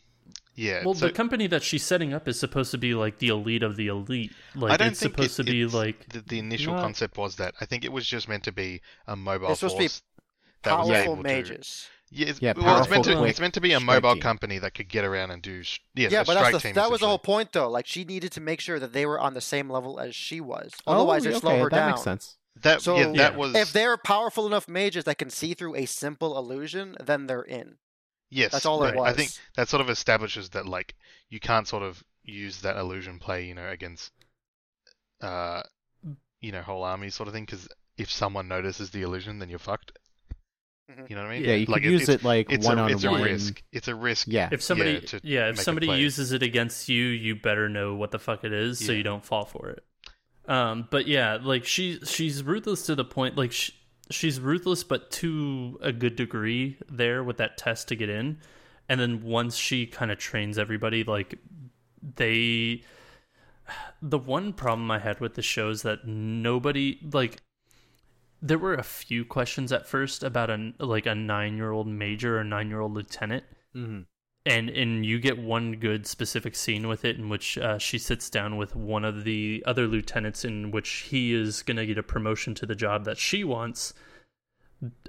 [0.54, 0.84] yeah.
[0.86, 3.64] well, so the company that she's setting up is supposed to be like the elite
[3.64, 4.32] of the elite.
[4.54, 6.82] Like I don't it's think supposed it- to be it's- like the, the initial What?
[6.84, 7.56] concept was that.
[7.60, 10.04] I think it was just meant to be a mobile It's supposed to be force
[10.64, 11.30] that was Powerful able to.
[12.12, 12.20] Mages.
[12.20, 14.22] Yeah, it's, Yeah, well, it's meant to it's meant to be a mobile team.
[14.22, 15.64] company that could get around and do.
[15.96, 17.70] Yeah, Yeah, but that's the, team, that was the whole point, though.
[17.70, 20.42] Like she needed to make sure that they were on the same level as she
[20.42, 20.72] was.
[20.86, 21.90] Oh, Otherwise, okay, it'd slow her that down.
[21.92, 22.38] makes sense.
[22.62, 25.86] That So- yeah, that was If they're powerful enough mages that can see through a
[25.86, 27.78] simple illusion, then they're in.
[28.30, 28.52] yes.
[28.52, 29.08] That's all it was.
[29.10, 30.96] I think that sort of establishes that like
[31.30, 34.12] you can't sort of use that illusion play, you know, against,
[35.22, 35.64] uh,
[36.42, 37.46] you know, whole armies sort of thing.
[37.46, 39.94] Because if someone notices the illusion, then you're fucked.
[40.92, 41.10] Mhm.
[41.10, 41.46] You know what I mean?
[41.46, 43.22] Yeah, you like, could use it like one a, on it's a one.
[43.22, 43.64] risk.
[43.72, 44.28] It's a risk.
[44.30, 44.50] Yeah.
[44.52, 46.00] if somebody yeah, to yeah, if somebody play.
[46.00, 49.26] uses it against you, you better know what the fuck it is so you don't
[49.26, 49.84] fall for it.
[50.48, 53.74] Um, but yeah, like she she's ruthless to the point like she,
[54.10, 58.40] she's ruthless but to a good degree there with that test to get in.
[58.90, 61.36] And then once she kind of trains everybody like
[62.16, 62.84] they
[64.02, 67.38] the one problem I had with the show is that nobody like
[68.42, 72.40] there were a few questions at first about a like a nine year old major
[72.40, 73.44] or nine year old lieutenant,
[73.76, 74.06] Mhm.
[74.46, 78.30] and and you get one good specific scene with it in which uh, she sits
[78.30, 82.56] down with one of the other lieutenants in which he is gonna get a promotion
[82.56, 83.94] to the job that she wants,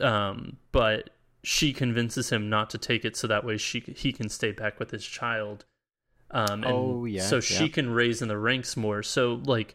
[0.00, 1.10] um, but
[1.42, 4.78] she convinces him not to take it so that way she he can stay back
[4.78, 5.64] with his child.
[6.30, 7.68] Um, and Oh, yeah, so she yeah.
[7.72, 9.02] can raise in the ranks more.
[9.02, 9.74] So like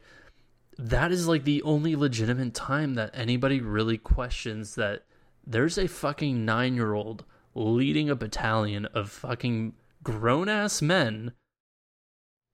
[0.78, 5.04] that is like the only legitimate time that anybody really questions that
[5.46, 7.24] there's a fucking nine year old
[7.56, 11.34] leading a battalion of fucking grown ass men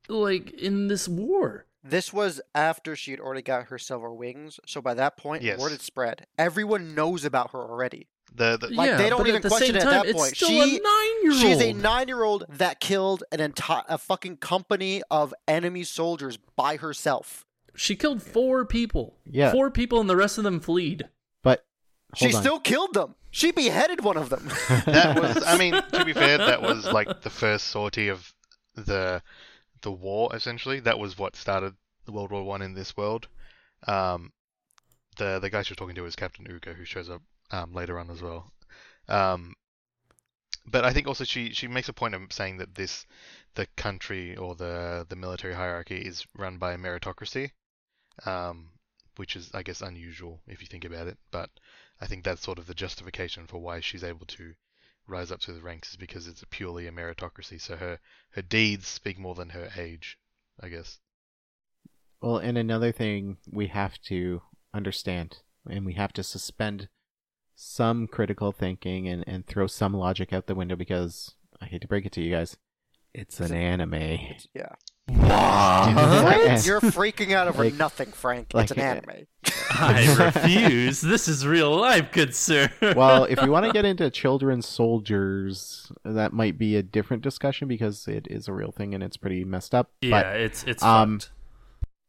[0.08, 1.66] like in this war.
[1.84, 5.60] This was after she had already got her silver wings, so by that point, Yes.
[5.60, 6.26] word had spread.
[6.38, 8.08] Everyone knows about her already.
[8.34, 10.36] The, the Like Yeah, they don't even the question same it at time, that point.
[10.36, 10.46] she.
[10.46, 17.46] She's a nine-year-old that killed an entire a fucking company of enemy soldiers by herself.
[17.76, 19.18] She killed four people.
[19.26, 19.52] Yeah.
[19.52, 21.10] Four people and the rest of them fled.
[21.42, 21.66] But
[22.16, 22.42] She on.
[22.42, 23.16] still killed them.
[23.32, 24.48] She beheaded one of them.
[24.86, 28.34] that was I mean, to be fair, that was like the first sortie of
[28.76, 29.22] the
[29.82, 30.80] the war essentially.
[30.80, 31.74] That was what started
[32.08, 33.28] World War One in this world.
[33.88, 34.32] Um
[35.18, 37.98] the the guy she was talking to was Captain Uger who shows up um later
[38.00, 38.52] on as well.
[39.08, 39.56] Um
[40.66, 43.06] but I think also she, she makes a point of saying that this
[43.56, 47.52] the country or the the military hierarchy is run by a meritocracy.
[48.26, 48.69] Um
[49.15, 51.49] which is I guess unusual if you think about it, but
[52.02, 54.54] I think that's sort of the justification for why she's able to
[55.06, 57.60] rise up through the ranks is because it's purely a meritocracy.
[57.62, 57.99] So her
[58.32, 60.17] her deeds speak more than her age,
[60.60, 60.99] I guess.
[62.21, 64.41] Well, and another thing we have to
[64.73, 66.88] understand, and we have to suspend
[67.56, 71.88] some critical thinking and, and throw some logic out the window because I hate to
[71.88, 72.58] break it to you guys,
[73.13, 73.93] it's an anime.
[73.93, 74.73] It's- yeah.
[75.08, 76.66] What?
[76.66, 78.54] You're freaking out over Like- nothing, Frank.
[78.54, 79.28] like, it's an anime.
[79.72, 81.02] I refuse.
[81.02, 82.70] this is real life, good sir.
[82.96, 87.68] well, if you want to get into children's soldiers, that might be a different discussion
[87.68, 89.92] because it is a real thing and it's pretty messed up.
[90.02, 91.32] yeah, But it's it's um, fucked.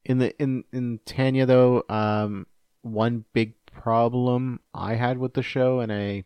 [0.05, 2.47] in the in in Tanya though, um,
[2.83, 6.25] one big problem I had with the show, and I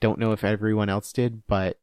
[0.00, 1.78] don't know if everyone else did, but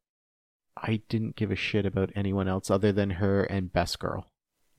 [0.83, 4.25] I didn't give a shit about anyone else other than her and Best Girl.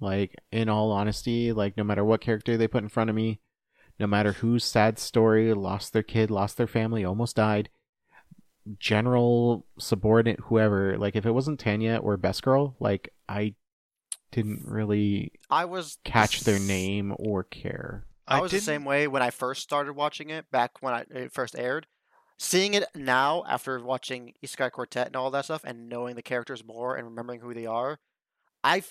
[0.01, 3.41] Like, in all honesty, like no matter what character they put in front of me,
[4.01, 7.69] no matter whose sad story, lost their kid, lost their family, almost died,
[8.79, 13.55] general subordinate, whoever, like if it wasn't Tanya or Best Girl, like I
[14.31, 18.07] didn't really I was catch their name or care.
[18.27, 20.95] I, I was the didn't- same way when I first started watching it back when
[20.95, 21.87] I, it first aired.
[22.43, 26.65] Seeing it now after watching Isekai Quartet and all that stuff and knowing the characters
[26.65, 28.01] more and remembering who they are,
[28.65, 28.83] I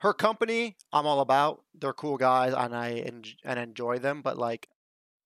[0.00, 1.62] her company I'm all about.
[1.78, 4.68] They're cool guys and I en- and enjoy them, but like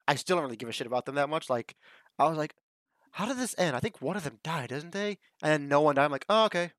[0.08, 1.48] I still don't really give a shit about them that much.
[1.48, 1.76] Like
[2.18, 2.56] I was like,
[3.12, 3.76] how did this end?
[3.76, 5.18] I think one of them died, doesn't they?
[5.40, 6.06] And no one died.
[6.06, 6.72] I'm like, oh okay.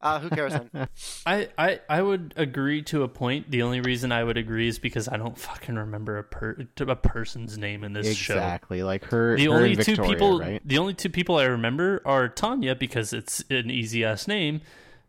[0.00, 0.70] Uh, who cares then?
[1.26, 3.50] I, I I would agree to a point.
[3.50, 6.94] The only reason I would agree is because I don't fucking remember a per a
[6.96, 8.34] person's name in this show.
[8.34, 9.36] exactly, like her.
[9.36, 10.62] The her only and two Victoria, people, right?
[10.64, 14.60] the only two people I remember are Tanya because it's an easy ass name,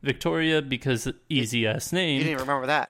[0.02, 2.14] Victoria because easy ass name.
[2.18, 2.90] you didn't even remember that.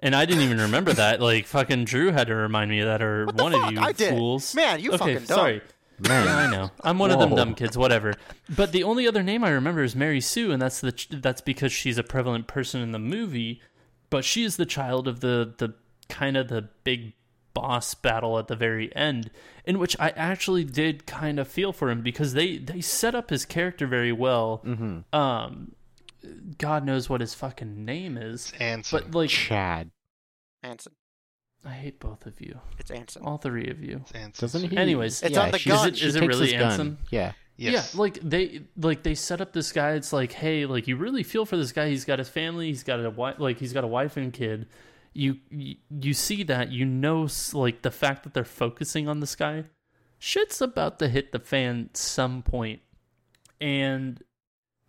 [0.00, 1.20] and I didn't even remember that.
[1.20, 3.66] Like fucking Drew had to remind me of that, or What one fuck?
[3.66, 4.10] of you I did.
[4.10, 4.54] fools.
[4.54, 5.36] Man, you okay, fucking dumb.
[5.36, 5.62] sorry.
[5.98, 6.70] Man, Yeah, I know.
[6.82, 7.76] I'm one of them dumb kids.
[7.76, 8.14] Whatever.
[8.54, 11.72] But the only other name I remember is Mary Sue, and that's the that's because
[11.72, 13.60] she's a prevalent person in the movie.
[14.10, 15.74] But she is the child of the the
[16.08, 17.14] kind of the big
[17.54, 19.30] boss battle at the very end,
[19.64, 23.30] in which I actually did kind of feel for him because they they set up
[23.30, 24.62] his character very well.
[24.64, 25.14] Mm-hmm.
[25.14, 25.72] Um,
[26.58, 29.00] God knows what his fucking name is, Anson.
[29.00, 29.90] but like Chad.
[30.62, 30.92] Anson.
[31.64, 33.22] I hate both of you, It's Anson.
[33.24, 33.98] all three of you.
[34.02, 34.42] It's Anson.
[34.44, 34.76] Doesn't he?
[34.76, 35.88] Anyways, It's yeah, on the she- gun.
[35.88, 36.98] Is it- she it takes really his gun.
[37.10, 37.32] Yeah.
[37.56, 37.94] Yes.
[37.94, 39.92] Yeah, like they like they set up this guy.
[39.92, 41.88] It's like, hey, like you really feel for this guy.
[41.88, 42.66] He's got his family.
[42.66, 43.36] He's got a wife.
[43.38, 44.66] Like he's got a wife and kid.
[45.12, 46.72] You you, you see that.
[46.72, 49.64] You know, s- like the fact that they're focusing on this guy.
[50.18, 52.80] Shit's about to hit the fan some point,
[53.60, 54.22] and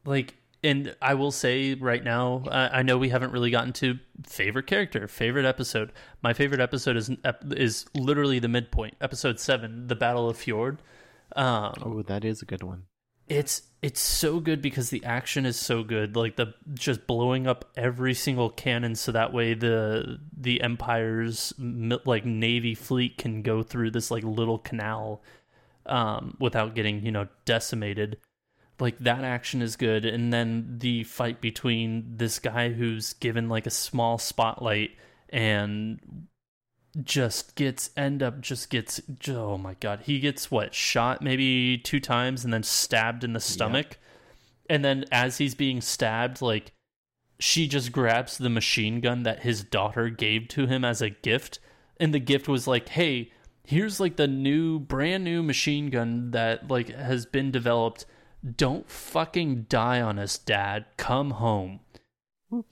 [0.05, 3.99] like, and I will say right now, I, I know we haven't really gotten to
[4.25, 5.91] favorite character, favorite episode.
[6.21, 7.09] My favorite episode is
[7.51, 10.81] is literally the midpoint, episode seven, the Battle of Fjord.
[11.35, 12.83] Um, Oh, that is a good one.
[13.27, 17.65] it's it's so good because the action is so good like the just blowing up
[17.75, 21.53] every single cannon so that way the the empire's
[22.05, 25.21] like navy fleet can go through this like little canal
[25.87, 28.17] um without getting you know decimated
[28.79, 30.05] like that action is good.
[30.05, 34.91] And then the fight between this guy who's given like a small spotlight
[35.29, 36.27] and
[37.03, 41.99] just gets end up just gets oh my god he gets what shot maybe two
[41.99, 43.97] times and then stabbed in the stomach.
[44.69, 46.71] And then as he's being stabbed like
[47.37, 51.59] she just grabs the machine gun that his daughter gave to him as a gift.
[51.97, 53.31] And the gift was like hey
[53.63, 58.05] here's like the new brand new machine gun that like has been developed
[58.45, 60.85] don't fucking die on us dad.
[60.97, 61.79] Come home.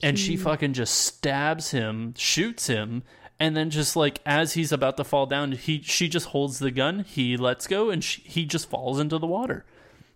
[0.02, 3.02] And she fucking just stabs him shoots him
[3.40, 6.70] and then just like as he's about to fall down he she just holds the
[6.70, 9.64] gun he lets go and she, he just falls into the water.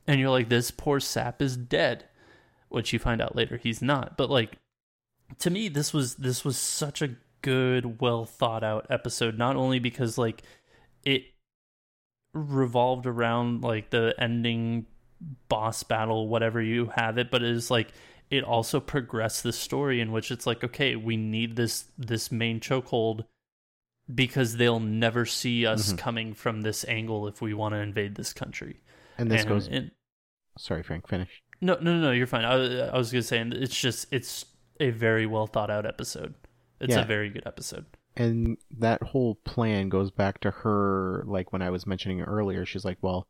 [0.07, 2.05] And you're like this poor sap is dead.
[2.69, 4.17] Which you find out later he's not.
[4.17, 4.57] But like
[5.41, 9.37] to me this was this was such a good well thought out episode.
[9.37, 10.43] Not only because like
[11.05, 11.25] it
[12.33, 14.87] revolved around like the ending
[15.49, 17.89] boss battle whatever you have it but it is like
[18.31, 22.61] it also progressed the story in which it's like okay we need this this main
[22.61, 23.25] chokehold
[24.15, 25.99] because they'll never see us Mhm.
[25.99, 28.81] coming from this angle if we want to invade this country
[29.19, 29.69] And this goes.
[29.69, 29.91] and-
[30.57, 31.09] Sorry, Frank.
[31.09, 31.43] Finish.
[31.61, 34.45] no no no no you're fine I, I was gonna say and it's just it's
[34.81, 36.35] a very well thought out episode
[36.81, 37.03] it's Yeah.
[37.03, 41.71] a very good episode And that whole plan goes back to her, like when I
[41.71, 42.67] was mentioning earlier.
[42.67, 43.29] She's like, "Well,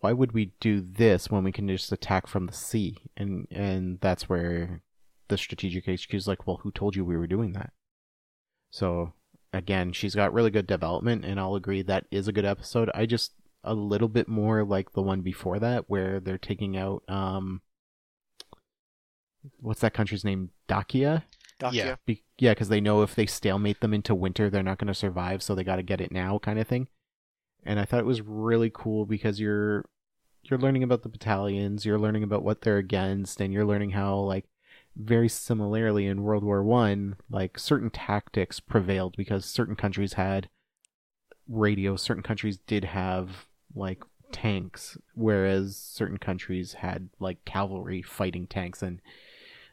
[0.00, 4.00] why would we do this when we can just attack from the sea?" And and
[4.00, 4.82] that's where
[5.28, 7.72] the strategic HQ is like, "Well, who told you we were doing that?"
[8.70, 9.14] So
[9.52, 12.90] again, she's got really good development, and I'll agree that is a good episode.
[12.94, 13.32] I just
[13.62, 17.62] a little bit more like the one before that, where they're taking out um,
[19.58, 20.50] what's that country's name?
[20.68, 21.24] Dacia.
[21.58, 21.98] Dacia.
[22.06, 24.94] Be- yeah, because they know if they stalemate them into winter, they're not going to
[24.94, 26.88] survive, so they got to get it now, kind of thing.
[27.64, 29.84] And I thought it was really cool because you're
[30.42, 34.16] you're learning about the battalions, you're learning about what they're against, and you're learning how
[34.16, 34.46] like
[34.96, 40.48] very similarly in World War One, like certain tactics prevailed because certain countries had
[41.48, 44.02] radio, certain countries did have like
[44.32, 49.00] tanks, whereas certain countries had like cavalry fighting tanks and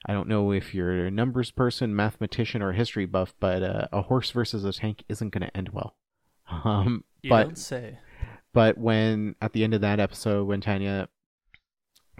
[0.05, 4.03] I don't know if you're a numbers person, mathematician, or history buff, but uh, a
[4.03, 5.95] horse versus a tank isn't going to end well.
[6.49, 7.97] Um, you but don't say
[8.57, 11.09] but when at the end of that episode, when Tanya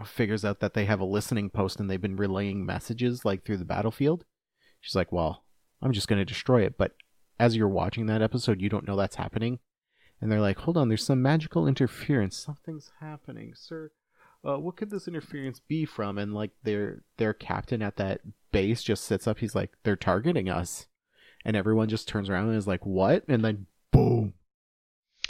[0.06, 3.58] figures out that they have a listening post and they've been relaying messages like through
[3.58, 4.24] the battlefield,
[4.80, 5.46] she's like, "Well,
[5.82, 6.94] I'm just going to destroy it." But
[7.40, 9.58] as you're watching that episode, you don't know that's happening,
[10.22, 12.38] and they're like, "Hold on, there's some magical interference.
[12.38, 13.90] Something's happening, sir."
[14.48, 16.20] Uh, what could this interference be from?
[16.20, 18.22] And like their their captain at that
[18.52, 19.40] base just sits up.
[19.40, 20.86] He's like, "They're targeting us,"
[21.44, 23.66] and everyone just turns around and is like, "What?" And then
[23.98, 24.34] boom,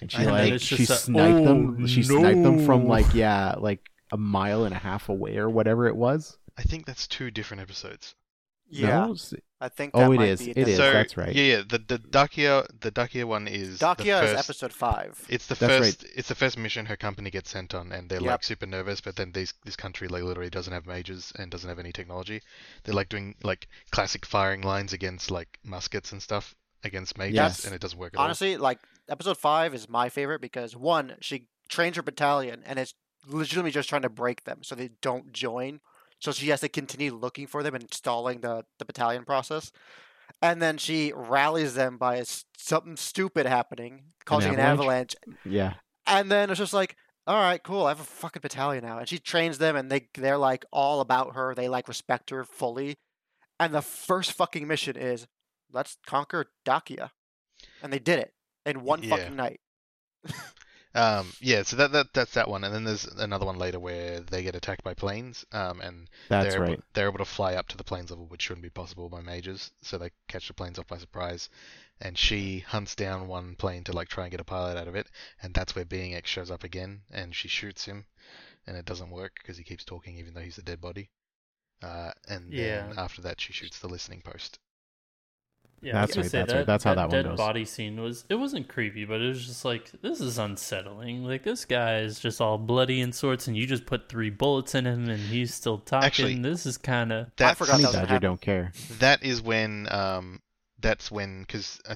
[0.01, 1.77] and she And like she just a, sniped them.
[1.81, 5.49] "Oh, She sniped them from like yeah, like a mile and a half away or
[5.49, 6.37] whatever it was.
[6.57, 8.15] I think that's two different episodes.
[8.69, 9.13] Yeah, No?
[9.13, 9.91] S- I think.
[9.93, 10.39] Oh, that it might is.
[10.43, 10.75] Be It is.
[10.77, 11.33] so that's right.
[11.33, 11.61] Yeah, yeah.
[11.67, 15.25] The the Dacia the Dacia one is the Dacia is episode five.
[15.29, 16.05] It's the That's first.
[16.15, 18.27] It's the first mission her company gets sent on, and they're Yep.
[18.31, 18.99] like super nervous.
[18.99, 22.41] But then these this country like literally doesn't have majors and doesn't have any technology.
[22.83, 26.53] They're like doing like classic firing lines against like muskets and stuff
[26.83, 27.65] against majors, Yes.
[27.65, 31.47] and it doesn't work at Honestly, like episode five is my favorite because one, she
[31.69, 32.93] trains her battalion and it's
[33.27, 35.79] legitimately just trying to break them so they don't join.
[36.19, 39.71] So she has to continue looking for them and stalling the, the battalion process.
[40.41, 42.23] And then she rallies them by
[42.57, 45.15] something stupid happening, causing an avalanche?
[45.21, 45.39] avalanche.
[45.45, 45.73] Yeah.
[46.05, 47.85] And then it's just like, all right, cool.
[47.85, 51.01] I have a fucking battalion now, and she trains them, and they they're like all
[51.01, 51.53] about her.
[51.53, 52.95] They like respect her fully.
[53.59, 55.27] And the first fucking mission is,
[55.71, 57.11] let's conquer Dacia,
[57.81, 58.33] and they did it
[58.65, 59.03] in one Yeah.
[59.03, 59.61] fucking night.
[60.93, 61.63] Um, yeah.
[61.63, 64.55] So that that that's that one, and then there's another one later where they get
[64.55, 65.45] attacked by planes.
[65.53, 66.79] Um, and That's they're right.
[66.79, 69.21] Able, they're able to fly up to the planes level, which shouldn't be possible by
[69.21, 71.47] mages, So they catch the planes off by surprise,
[72.01, 74.95] and she hunts down one plane to like try and get a pilot out of
[74.95, 75.07] it,
[75.41, 78.05] and that's where Being X shows up again, and she shoots him,
[78.67, 81.09] and it doesn't work because he keeps talking even though he's a dead body.
[81.83, 82.55] Uh, and Yeah.
[82.57, 84.59] then after that, she shoots the listening post.
[85.81, 86.65] Yeah, That's I was gonna right, say, that's right.
[86.65, 87.37] That's how that one dead goes.
[87.37, 88.25] body scene was.
[88.29, 91.23] It wasn't creepy, but it was just like this is unsettling.
[91.23, 94.73] Like this guy is just all bloody and sorts, and you just put three bullets
[94.73, 96.05] in him, and he's still talking.
[96.05, 97.27] Actually, this is kind of.
[97.37, 98.71] That's, forgot Honey that was Badger don't care.
[98.99, 100.41] That is when um,
[100.79, 101.95] that's when because I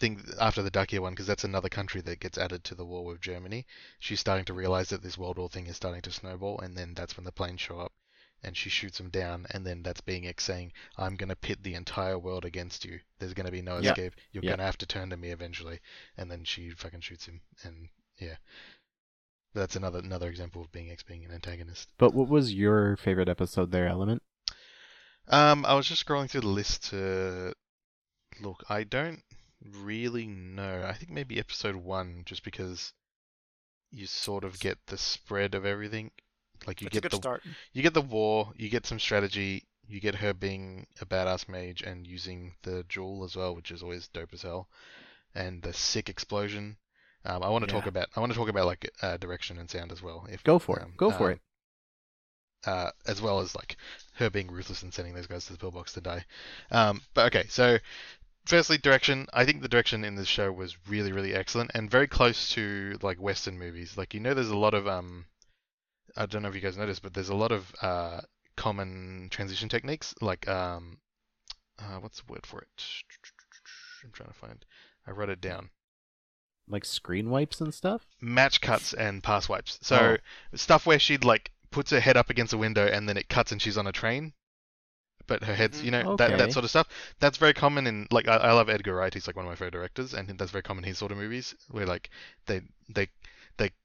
[0.00, 3.04] think after the Dacia one, because that's another country that gets added to the war
[3.04, 3.66] with Germany.
[4.00, 6.92] She's starting to realize that this World War thing is starting to snowball, and then
[6.94, 7.92] that's when the planes show up,
[8.42, 11.74] and she shoots him down, and then that's being X saying, "I'm gonna pit the
[11.74, 13.00] entire world against you.
[13.18, 13.90] There's gonna be no Yeah.
[13.90, 14.14] escape.
[14.32, 14.50] You're Yeah.
[14.50, 15.80] gonna have to turn to me eventually."
[16.16, 17.88] And then she fucking shoots him, and
[18.18, 18.36] yeah.
[19.54, 21.90] That's another another example of being X being an antagonist.
[21.98, 24.22] But what was your favorite episode there, Element?
[25.28, 27.54] Um, I was just scrolling through the list to
[28.40, 28.64] look.
[28.68, 29.22] I don't
[29.64, 30.84] really know.
[30.84, 32.92] I think maybe episode one, just because
[33.90, 36.10] you sort of get the spread of everything.
[36.66, 37.42] Like you It's get good the start.
[37.72, 41.82] you get the war, you get some strategy, you get her being a badass mage
[41.82, 44.68] and using the jewel as well, which is always dope as hell,
[45.34, 46.76] and the sick explosion.
[47.24, 49.70] Um, I want to talk about I want to talk about like uh, direction and
[49.70, 50.26] sound as well.
[50.30, 50.84] If Go for it.
[50.84, 51.40] um, Go for um, it.
[52.64, 53.76] uh, as well as like
[54.14, 56.24] her being ruthless and sending those guys to the pillbox to die.
[56.70, 57.78] Um, but okay, so
[58.46, 59.26] firstly, direction.
[59.32, 62.98] I think the direction in this show was really, really excellent and very close to
[63.02, 63.96] like Western movies.
[63.96, 65.26] Like you know, there's a lot of um,
[66.16, 68.20] I don't know if you guys noticed, but there's a lot of uh,
[68.56, 70.14] common transition techniques.
[70.20, 70.98] Like um,
[71.78, 72.68] uh, what's the word for it?
[74.04, 74.64] I'm trying to find.
[75.06, 75.70] I wrote it down.
[76.68, 78.06] Like screen wipes and stuff.
[78.20, 79.78] match cuts and pass wipes.
[79.82, 80.16] So
[80.54, 83.50] stuff where she'd like puts her head up against a window and then it cuts
[83.52, 84.32] and she's on a train,
[85.26, 86.36] but her head's you know that Okay.
[86.36, 86.88] that sort of stuff.
[87.18, 89.12] That's very common in like I, I love Edgar Wright.
[89.12, 91.18] He's like one of my favorite directors, and that's very common in his sort of
[91.18, 92.10] movies where like
[92.46, 93.08] they they
[93.41, 93.41] they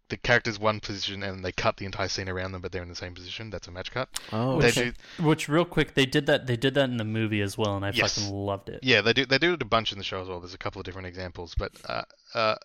[0.10, 2.88] the character's one position and they cut the entire scene around them, but they're in
[2.90, 3.50] the same position.
[3.50, 4.08] That's a match cut.
[4.32, 4.94] Oh, They okay.
[5.18, 6.48] do Which, real quick, they did that.
[6.48, 8.16] They did that in the movie as well, and I Yes.
[8.16, 8.80] fucking loved it.
[8.84, 9.26] Yeah, they do.
[9.26, 10.40] They do it a bunch in the show as well.
[10.40, 12.04] There's a couple of different examples, but uh,
[12.34, 12.56] uh,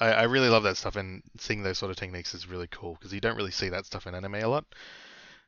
[0.00, 2.94] I, I really love that stuff, and seeing those sort of techniques is really cool
[2.94, 4.64] because you don't really see that stuff in anime a lot.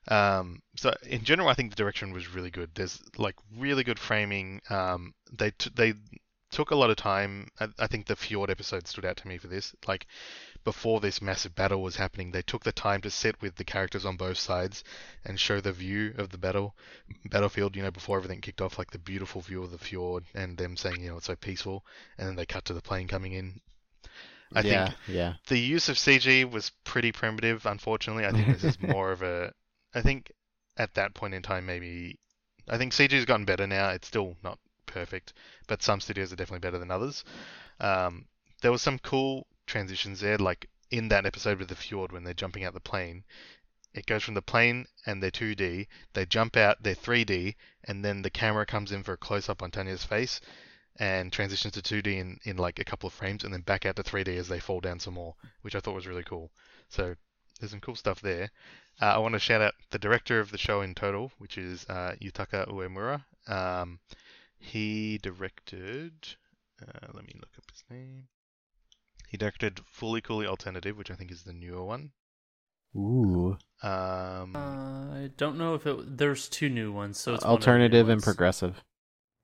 [0.09, 2.71] Um, so in general, I think the direction was really good.
[2.75, 4.61] There's like really good framing.
[4.69, 5.95] Um, they t- they
[6.55, 7.49] took a lot of time.
[7.59, 9.75] I, I think the Fjord episode stood out to me for this.
[9.89, 10.07] Like
[10.63, 14.07] before this massive battle was happening, they took the time to sit with the characters
[14.07, 14.85] on both sides
[15.25, 16.77] and show the view of the battle
[17.27, 17.75] battlefield.
[17.75, 20.77] You know, before everything kicked off, like the beautiful view of the fjord and them
[20.77, 21.85] saying, you know, it's so peaceful,
[22.17, 23.61] and then they cut to the plane coming in.
[24.55, 25.35] I yeah, think yeah.
[25.49, 28.27] the use of CG was pretty primitive, unfortunately.
[28.27, 29.53] I think this is more of a.
[29.93, 30.31] I think
[30.77, 32.21] at that point in time, maybe.
[32.69, 33.91] I think CG has gotten better now.
[33.91, 34.59] It's still not
[34.95, 35.33] perfect,
[35.67, 37.25] but some studios are definitely better than others.
[37.81, 38.27] Um,
[38.63, 42.43] there was some cool transitions there, like in that episode with the fjord when they're
[42.43, 43.25] jumping out the plane.
[43.93, 48.23] It goes from the plane and they're 2D, they jump out, they're 3D, and then
[48.23, 50.41] the camera comes in for a close up on Tanya's face
[50.97, 53.97] and transitions to 2D in, in like a couple of frames and then back out
[53.97, 56.51] to 3D as they fall down some more, which I thought was really cool.
[56.89, 57.17] So
[57.59, 58.51] there's some cool stuff there.
[59.03, 61.85] Uh, I want to shout out the director of the show in total, which is
[61.89, 63.25] uh, Yutaka Uemura.
[63.49, 63.99] Um,
[64.59, 66.37] he directed.
[66.81, 68.25] Uh, let me look up his name.
[69.29, 72.11] He directed Fully Coolly Alternative, which I think is the newer one.
[72.97, 73.57] Ooh.
[73.83, 76.17] Um, Uh, I don't know if it.
[76.19, 78.85] There's two new ones, so it's one of the new Alternative and progressive.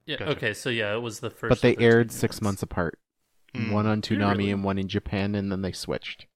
[0.07, 0.17] Yeah.
[0.19, 0.31] Gotcha.
[0.33, 0.55] Okay.
[0.55, 1.49] So yeah, it was the first.
[1.51, 2.43] But they the aired new six ones.
[2.43, 2.99] months apart.
[3.55, 3.73] Mm.
[3.73, 4.51] One on Did Toonami really?
[4.53, 6.27] and one in Japan, and then they switched.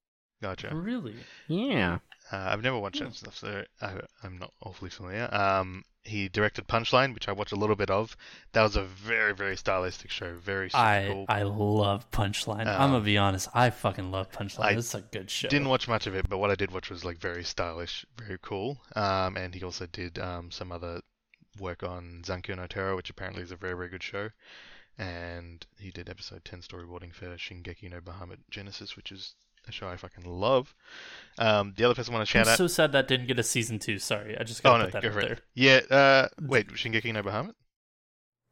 [0.43, 0.75] gotcha.
[0.75, 1.15] Really?
[1.47, 1.99] Yeah.
[2.33, 3.05] Uh, I've never watched Hmm.
[3.07, 5.29] that stuff, so I, I'm not awfully familiar.
[5.35, 8.17] Um, he directed Punchline, which I watched a little bit of.
[8.53, 10.35] That was a very, very stylistic show.
[10.37, 11.27] Very super I cool.
[11.29, 12.67] I love Punchline.
[12.67, 13.49] I'm Um, gonna be honest.
[13.55, 14.77] I fucking love Punchline.
[14.77, 15.49] It's a good show.
[15.49, 18.39] Didn't watch much of it, but what I did watch was like very stylish, very
[18.43, 18.83] cool.
[18.97, 21.01] Um, and he also did um, some other
[21.59, 24.31] work on Zankyo no Terror, which apparently is a very, very good show.
[24.99, 29.35] And he did episode 10 storyboarding for Shingeki no Bahamut Genesis, which is
[29.69, 30.75] a show I fucking love.
[31.39, 32.59] Um, the other person I want to I'm shout out.
[32.59, 33.99] so sad that didn't get a season two.
[33.99, 35.39] Sorry, I just oh gotta no, put that go out there.
[35.55, 35.81] Yeah.
[35.91, 37.55] Uh, wait, Shingeki no Bahamut.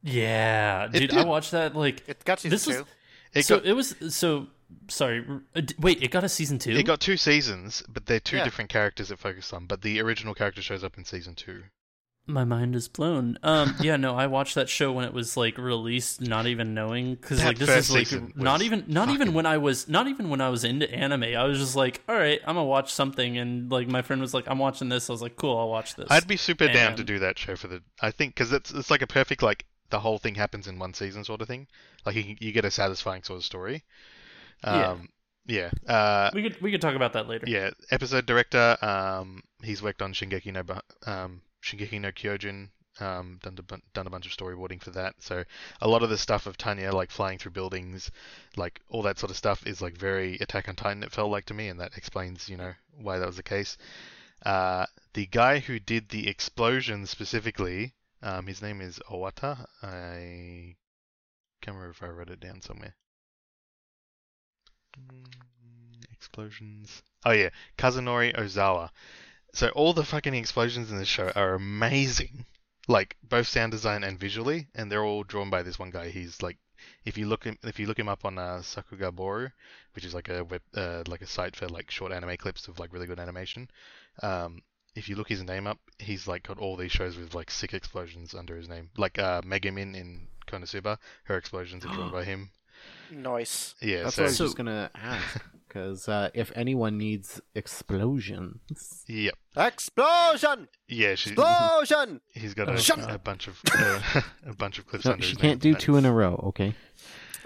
[0.03, 1.77] Yeah, It dude, I watched that.
[1.77, 2.71] Like It got season this two.
[2.79, 2.85] was
[3.35, 4.49] It so got it was so
[4.89, 5.25] sorry.
[5.55, 6.73] uh, Wait, it got a season two.
[6.73, 8.45] it got two seasons, but they're two Yeah.
[8.45, 9.67] different characters it focused on.
[9.67, 11.65] But the original character shows up in season two.
[12.27, 13.37] My mind is blown.
[13.43, 17.17] Um, yeah, no, I watched that show when it was like released, not even knowing
[17.17, 20.41] because like this is like not even not even when I was not even when
[20.41, 21.25] I was into anime.
[21.25, 24.35] I was just like, all right, I'm gonna watch something, and like my friend was
[24.35, 25.11] like, I'm watching this.
[25.11, 26.07] I was like, cool, I'll watch this.
[26.11, 27.83] I'd be super down to do that show for the.
[28.01, 30.95] I think because it's it's like a perfect like the whole thing happens in one
[30.95, 31.67] season sort of thing.
[32.07, 33.85] Like you, you get a satisfying sort of story.
[34.65, 34.91] Yeah.
[34.91, 35.09] Um,
[35.47, 35.71] yeah.
[35.89, 37.47] Uh, we could we could talk about that later.
[37.49, 37.71] yeah.
[37.91, 38.77] Episode director.
[38.81, 40.63] Um, he's worked on Shingeki no
[41.11, 42.69] um Shingeki no Kyojin.
[43.01, 45.15] Um, done a, bun- done a bunch of storyboarding for that.
[45.21, 45.45] So
[45.81, 48.11] a lot of the stuff of Tanya, like flying through buildings,
[48.55, 51.03] like all that sort of stuff, is like very Attack on Titan.
[51.03, 53.79] It felt like to me, and that explains, you know, why that was the case.
[54.45, 59.65] Uh, the guy who did the explosion specifically, um, his name is Owata.
[59.83, 60.77] I
[61.63, 62.95] can't remember if I wrote it down somewhere.
[64.99, 67.03] Mm, Explosions.
[67.25, 68.91] Oh yeah, Kazunori Ozawa.
[69.55, 72.47] So all the fucking explosions in this show are amazing,
[72.89, 76.09] like both sound design and visually, and they're all drawn by this one guy.
[76.09, 76.57] He's like,
[77.05, 79.53] if you look him, if you look him up on uh, Sakugabooru,
[79.95, 82.79] which is like a web, uh, like a site for like short anime clips of
[82.79, 83.71] like really good animation.
[84.23, 84.63] Um,
[84.95, 87.75] if you look his name up, he's like got all these shows with like sick
[87.75, 90.99] explosions under his name, like uh, Megumin in Konosuba.
[91.25, 92.51] Her explosions are drawn by him.
[93.11, 93.75] Nice.
[93.83, 95.41] Yeah, That's so, what I was So- just gonna ask.
[95.73, 100.69] Because uh, if anyone needs explosions, yep, Explosion!
[100.87, 102.21] yeah, she, Explosion!
[102.35, 105.31] he's got Shut a, a bunch of uh, a bunch of clips no, under she
[105.31, 105.73] his can't name.
[105.73, 106.35] do two in a row.
[106.49, 106.75] Okay.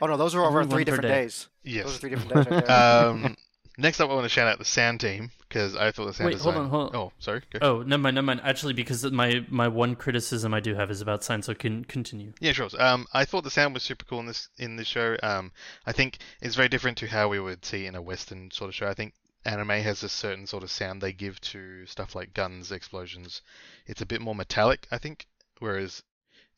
[0.03, 1.23] Oh no, those are over Only three one per different day.
[1.23, 1.49] days.
[1.65, 1.97] Those are Yes.
[1.99, 3.37] three different days right um,
[3.79, 6.31] next up, I want to shout out the sound team because I thought the sound
[6.31, 6.97] Wait, hold on, hold on.
[6.97, 7.43] Oh, sorry.
[7.51, 7.59] Go.
[7.63, 8.41] Oh, never mind, never mind.
[8.45, 12.33] Actually, because my my one criticism I do have is about sound, so can continue.
[12.41, 12.69] Yeah, sure.
[12.79, 15.17] Um, I thought the sound was super cool in this in this show.
[15.23, 15.53] Um,
[15.87, 18.75] I think it's very different to how we would see in a Western sort of
[18.75, 18.89] show.
[18.89, 19.15] I think
[19.45, 23.43] anime has a certain sort of sound they give to stuff like guns, explosions.
[23.87, 25.27] It's a bit more metallic, I think,
[25.61, 26.03] whereas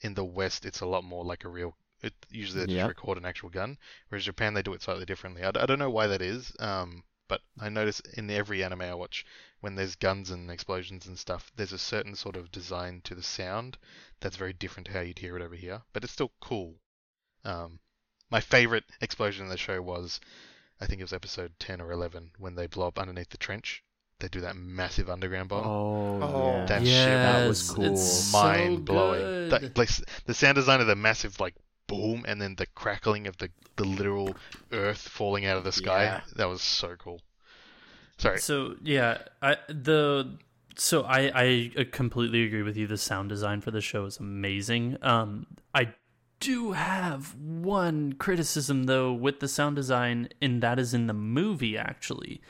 [0.00, 1.76] in the West it's a lot more like a real.
[2.00, 2.88] It usually they just Yep.
[2.88, 3.76] record an actual gun,
[4.08, 5.42] whereas Japan they do it slightly differently.
[5.42, 6.54] I, I don't know why that is.
[6.60, 9.24] Um, but I notice in every anime I watch,
[9.60, 13.22] when there's guns and explosions and stuff, there's a certain sort of design to the
[13.22, 13.76] sound
[14.20, 16.74] that's very different to how you'd hear it over here, but it's still cool.
[17.44, 17.78] Um,
[18.30, 20.20] my favorite explosion in the show was,
[20.80, 23.82] I think it was episode 10 or 11, when they blow up underneath the trench.
[24.20, 25.64] They do that massive underground bomb.
[25.66, 26.56] Oh, Oh.
[26.58, 26.66] yeah.
[26.66, 27.84] That shit that was cool.
[27.84, 29.20] it's so Mind blowing.
[29.20, 29.50] good.
[29.52, 29.90] That, like
[30.24, 31.54] the sound design of the massive like
[31.88, 34.36] boom, and then the crackling of the the literal
[34.70, 36.04] earth falling out of the sky.
[36.04, 36.20] Yeah.
[36.36, 37.20] That was so cool.
[38.18, 38.38] Sorry.
[38.38, 40.38] So yeah, I the
[40.76, 42.86] so I I uh, completely agree with you.
[42.86, 44.98] The sound design for the show is amazing.
[45.02, 45.94] Um, I
[46.40, 51.76] do have one criticism though with the sound design, and that is in the movie.
[51.76, 52.40] Actually,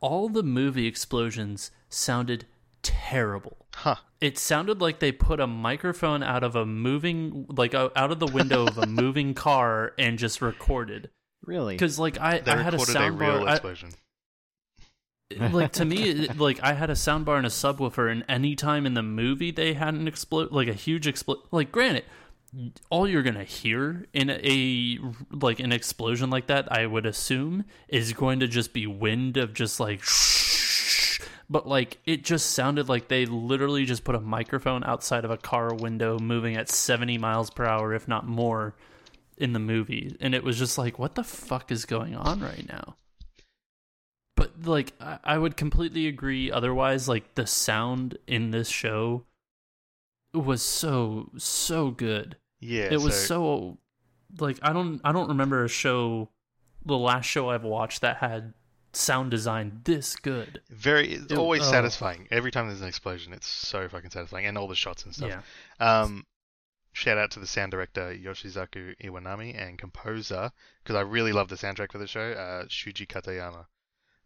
[0.00, 2.46] all the movie explosions sounded
[2.82, 3.61] terrible.
[3.74, 3.96] Huh.
[4.20, 8.26] It sounded like they put a microphone out of a moving, like out of the
[8.26, 11.10] window of a moving car and just recorded.
[11.44, 11.74] Really?
[11.74, 13.48] Because like I, They I had a recorded a, sound bar.
[13.48, 13.60] I-
[15.50, 19.02] like to me like i had a soundbar and a subwoofer and anytime in the
[19.02, 22.04] movie they had an explode like a huge explode like granted
[22.90, 24.98] all you're gonna hear in a
[25.30, 29.54] like an explosion like that i would assume is going to just be wind of
[29.54, 30.02] just like
[31.52, 35.36] but like it just sounded like they literally just put a microphone outside of a
[35.36, 38.74] car window moving at 70 miles per hour if not more
[39.36, 40.16] in the movie.
[40.18, 42.96] And it was just like what the fuck is going on right now?
[44.34, 46.50] But like I, I would completely agree.
[46.50, 49.24] Otherwise like the sound in this show
[50.32, 52.36] was so so good.
[52.60, 52.88] Yeah.
[52.92, 53.78] it was so, so
[54.38, 56.28] like i don't i don't remember a show
[56.86, 58.54] the last show i've watched that had
[58.94, 61.14] sound design this good very.
[61.14, 61.70] It's It- always oh.
[61.70, 62.28] satisfying.
[62.30, 65.30] Every time there's an explosion, it's so fucking satisfying, and all the shots and stuff.
[65.30, 66.26] yeah Um,
[66.92, 71.56] shout out to the sound director Yoshikazu Iwanami and composer because I really love the
[71.56, 73.66] soundtrack for the show, uh, Shuji Katayama.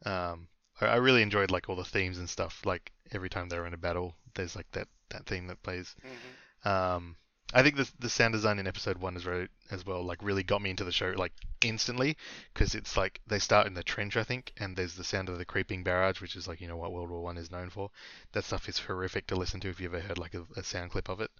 [0.04, 0.48] Um,
[0.80, 2.62] I, I really enjoyed like all the themes and stuff.
[2.64, 5.94] Like every time they're in a battle, there's like that that theme that plays.
[6.04, 6.68] Mhm.
[6.68, 7.16] Um,
[7.54, 10.02] I think the the sound design in episode one is really as well.
[10.02, 11.32] Like really got me into the show like
[11.62, 12.16] instantly
[12.52, 15.38] because it's like they start in the trench, I think, and there's the sound of
[15.38, 17.90] the creeping barrage, which is like you know what World War One is known for.
[18.32, 20.90] That stuff is horrific to listen to if you ever heard like a, a sound
[20.90, 21.30] clip of it.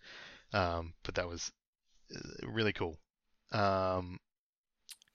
[0.52, 1.52] Um, but that was
[2.14, 2.98] uh, really cool.
[3.52, 4.18] Um,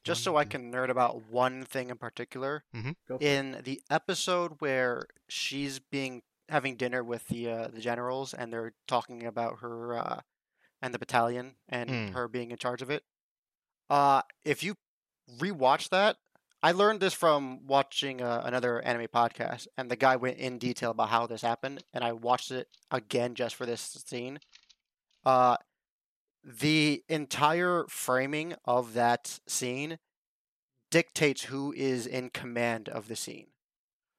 [0.03, 2.63] Just so I can nerd about one thing in particular.
[2.75, 2.95] Mhm.
[3.07, 3.27] Go for it.
[3.27, 8.73] In the episode where she's being having dinner with the uh, the generals and they're
[8.87, 10.21] talking about her uh,
[10.81, 12.13] and the battalion and Mm.
[12.13, 13.03] her being in charge of it.
[13.89, 14.75] Uh, if you
[15.37, 16.17] rewatch that,
[16.63, 20.91] I learned this from watching uh, another anime podcast, and the guy went in detail
[20.91, 24.39] about how this happened, and I watched it again just for this scene.
[25.25, 25.57] Uh,
[26.43, 29.99] the entire framing of that scene
[30.89, 33.50] dictates who is in command of the scene.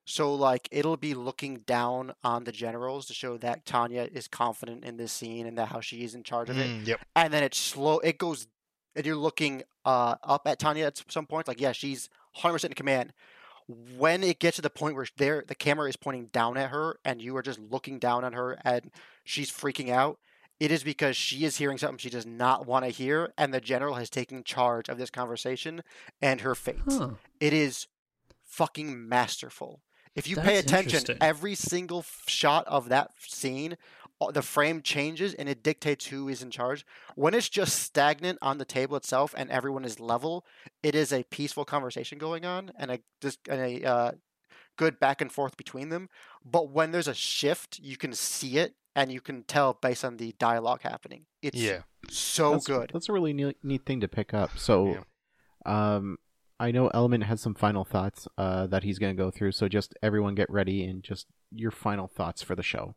[0.04, 4.84] So, like, it'll be looking down on the generals to show that Tanya is confident
[4.84, 6.68] in this scene and that how she is in charge of it.
[6.68, 7.00] mm, yep.
[7.14, 7.98] And then it's slow.
[8.00, 8.48] It goes,
[8.96, 11.46] and you're looking uh, up at Tanya at some point.
[11.46, 13.12] Like, yeah, she's 100% in command.
[13.96, 16.98] When it gets to the point where there, the camera is pointing down at her,
[17.04, 18.90] and you are just looking down on her, and
[19.22, 20.18] she's freaking out.
[20.58, 23.60] It is because she is hearing something she does not want to hear, and the
[23.60, 25.82] general has taken charge of this conversation
[26.20, 26.80] and her fate.
[26.88, 27.10] huh.
[27.40, 27.86] It is
[28.44, 29.80] fucking masterful.
[30.14, 31.18] If you pay attention, interesting.
[31.20, 33.76] every single shot of that scene,
[34.20, 36.84] uh, the frame changes and it dictates who is in charge.
[37.14, 40.44] When it's just stagnant on the table itself and everyone is level,
[40.82, 44.12] it is a peaceful conversation going on and a just and a uh,
[44.76, 46.08] good back and forth between them.
[46.44, 50.18] But when there's a shift, you can see it and you can tell based on
[50.18, 51.26] the dialogue happening.
[51.40, 51.82] It's Yeah.
[52.10, 52.90] so that's, good.
[52.92, 54.58] That's a really neat, neat thing to pick up.
[54.58, 55.04] So,
[55.64, 56.18] um,
[56.62, 59.50] I know Element has some final thoughts uh, that he's going to go through.
[59.50, 62.94] So just everyone get ready and just your final thoughts for the show.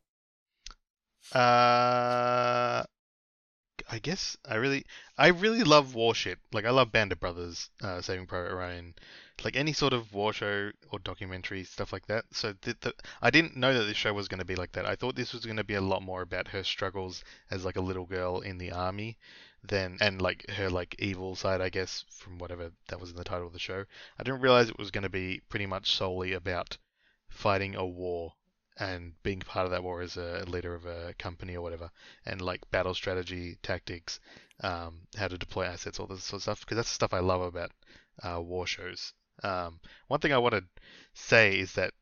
[1.34, 2.84] Uh,
[3.90, 4.86] I guess I really
[5.18, 6.38] I really love Warship.
[6.54, 8.94] Like I love Band of Brothers, uh, Saving Private Ryan,
[9.44, 12.26] like any sort of war show or documentary stuff like that.
[12.32, 14.86] So the, the, I didn't know that this show was going to be like that.
[14.86, 17.78] I thought this was going to be a lot more about her struggles as like
[17.78, 19.18] a little girl in the army,
[19.68, 23.24] than and like her like evil side, I guess, from whatever that was in the
[23.24, 23.86] title of the show.
[24.20, 26.78] I didn't realize it was going to be pretty much solely about
[27.30, 28.34] fighting a war
[28.78, 31.90] and being part of that war as a leader of a company or whatever,
[32.26, 34.20] and like battle strategy, tactics,
[34.62, 36.60] um, how to deploy assets, all this sort of stuff.
[36.62, 37.72] Because that's the stuff I love about
[38.22, 39.14] uh, war shows.
[39.44, 40.64] Um, one thing I want to
[41.14, 41.94] say is that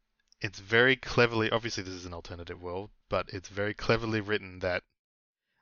[0.42, 1.50] it's very cleverly.
[1.52, 4.84] Obviously, this is an alternative world, but it's very cleverly written that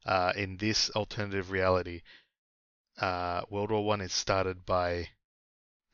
[0.06, 2.02] uh, in this alternative reality,
[2.99, 5.10] uh, World War One is started by,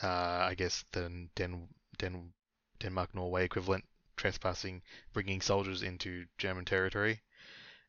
[0.04, 2.34] uh, I guess, the Den, Den,
[2.80, 3.86] Denmark Norway equivalent
[4.18, 4.82] trespassing,
[5.14, 7.22] bringing soldiers into German territory,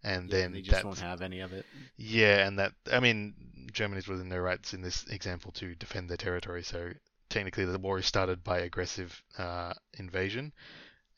[0.02, 1.66] and Yeah, then they just that- won't have any of it.
[1.96, 6.16] Yeah, and that I mean, Germany's within their rights in this example to defend their
[6.16, 6.62] territory.
[6.62, 6.92] So
[7.28, 10.52] technically, the war is started by aggressive uh, invasion,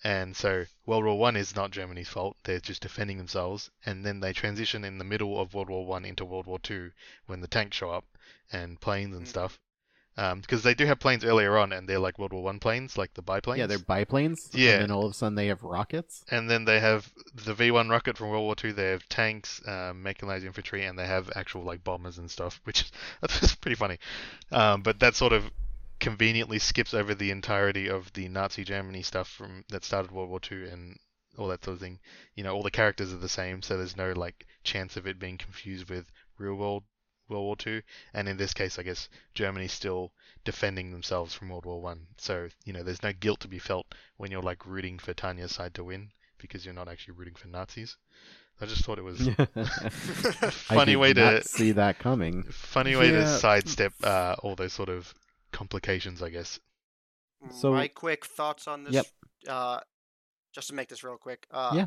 [0.02, 2.36] and so World War One is not Germany's fault.
[2.44, 6.04] They're just defending themselves, and then they transition in the middle of World War One
[6.04, 6.92] into World War Two
[7.26, 8.04] when the tanks show up
[8.52, 9.58] and planes and stuff.
[10.16, 13.14] Because they do have planes earlier on, and they're like World War One planes, like
[13.14, 13.58] the biplanes.
[13.58, 14.50] Yeah, they're biplanes.
[14.52, 14.72] Yeah.
[14.72, 16.24] And then all of a sudden they have rockets.
[16.30, 18.72] And then they have the V1 rocket from World War II.
[18.72, 22.90] They have tanks, um, mechanized infantry, and they have actual like bombers and stuff, which
[23.42, 23.98] is pretty funny.
[24.52, 25.50] Um, but that sort of
[26.00, 30.40] conveniently skips over the entirety of the Nazi Germany stuff from that started World War
[30.50, 30.98] II and
[31.38, 32.00] all that sort of thing.
[32.34, 35.18] You know, all the characters are the same, so there's no like chance of it
[35.18, 36.84] being confused with real world
[37.28, 37.82] World War II.
[38.12, 40.12] And in this case, I guess Germany's still
[40.44, 42.06] defending themselves from World War One.
[42.18, 43.86] So you know, there's no guilt to be felt
[44.16, 47.48] when you're like rooting for Tanya's side to win because you're not actually rooting for
[47.48, 47.96] Nazis.
[48.60, 49.46] I just thought it was a
[50.50, 52.42] funny I did way to see that coming.
[52.50, 55.14] funny way to sidestep uh, all those sort of
[55.52, 56.58] complications, I guess.
[57.50, 58.94] So- my quick thoughts on this.
[58.94, 59.06] Yep.
[59.48, 59.80] Uh,
[60.54, 61.46] just to make this real quick.
[61.50, 61.86] Uh, Yeah.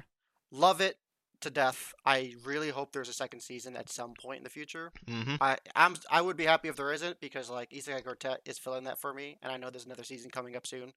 [0.52, 0.98] Love it
[1.42, 1.94] to death.
[2.06, 4.92] I really hope there's a second season at some point in the future.
[5.08, 8.58] hmm I I'm I would be happy if there isn't because like Isekai Quartet is
[8.60, 10.94] filling that for me, and I know there's another season coming up soon.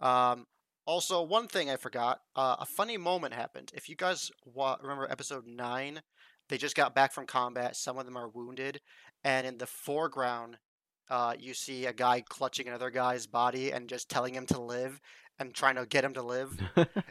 [0.00, 0.46] Um.
[0.86, 2.20] Also, one thing I forgot.
[2.36, 3.70] Uh, a funny moment happened.
[3.74, 6.02] If you guys wa- remember episode nine,
[6.50, 7.74] they just got back from combat.
[7.74, 8.82] Some of them are wounded,
[9.22, 10.58] and in the foreground,
[11.10, 15.00] uh, you see a guy clutching another guy's body and just telling him to live
[15.38, 16.58] and trying to get him to live.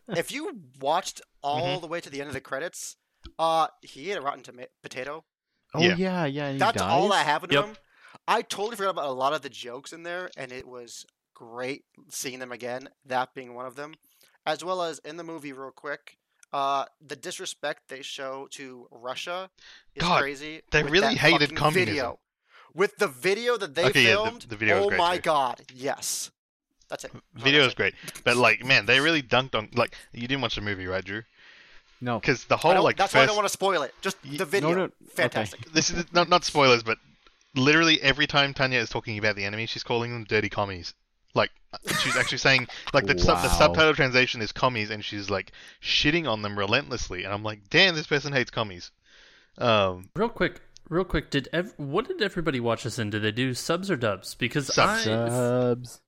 [0.10, 2.96] if you watched all the way to the end of the credits,
[3.40, 5.24] uh, he ate a rotten toma- potato.
[5.74, 5.96] Oh Yeah.
[5.98, 6.46] yeah, yeah.
[6.46, 7.26] and he That's all that dies?
[7.26, 7.66] happened to Yep.
[7.66, 7.78] him.
[8.28, 11.84] I totally forgot about a lot of the jokes in there, and it was great
[12.10, 12.90] seeing them again.
[13.06, 13.96] That being one of them,
[14.46, 16.18] as well as in the movie, real quick.
[16.54, 19.50] Uh, the disrespect they show to Russia
[19.96, 20.62] is God, crazy.
[20.72, 21.96] they really hated fucking communism.
[21.96, 22.20] Video.
[22.76, 25.22] With the video that they Okay, yeah, the- filmed, the video oh great my too.
[25.22, 26.32] god, yes.
[26.90, 27.12] That's it.
[27.34, 27.76] That's Video gotta is say.
[27.76, 27.94] great,
[28.24, 31.24] but like, man, they really dunked on like you didn't watch the movie, right, Drew?
[32.02, 32.20] No.
[32.20, 33.94] Because the whole like that's why I don't want to spoil it.
[34.02, 34.94] Just the video, no, okay.
[35.08, 35.66] fantastic.
[35.74, 36.98] this is not not spoilers, but
[37.56, 40.94] literally every time Tanya is talking about the enemy, she's calling them dirty commies.
[41.34, 41.50] Like
[42.02, 45.52] she's actually saying like the sub, the subtitle translation is commies, and she's like
[45.82, 47.24] shitting on them relentlessly.
[47.24, 48.92] And I'm like, damn, this person hates commies.
[49.58, 50.62] Um, Real quick,
[50.94, 51.30] real quick.
[51.30, 53.10] Did ev- what did everybody watch this in?
[53.10, 54.36] Did they do subs or dubs?
[54.36, 55.08] Because Subs.
[55.08, 56.02] I Subs.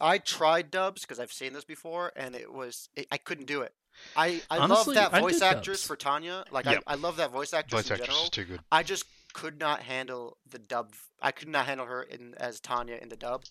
[0.00, 3.62] I tried dubs because I've seen this before, and it was it, I couldn't do
[3.62, 3.72] it.
[4.16, 5.86] I I Honestly, love that I voice actress dubs.
[5.86, 6.44] for Tanya.
[6.50, 6.82] Like Yep.
[6.86, 8.24] I, I love that voice actress voice in actress general.
[8.24, 8.60] is too good.
[8.72, 9.04] I just
[9.34, 10.92] could not handle the dub.
[11.20, 13.44] I could not handle her in as Tanya in the dub.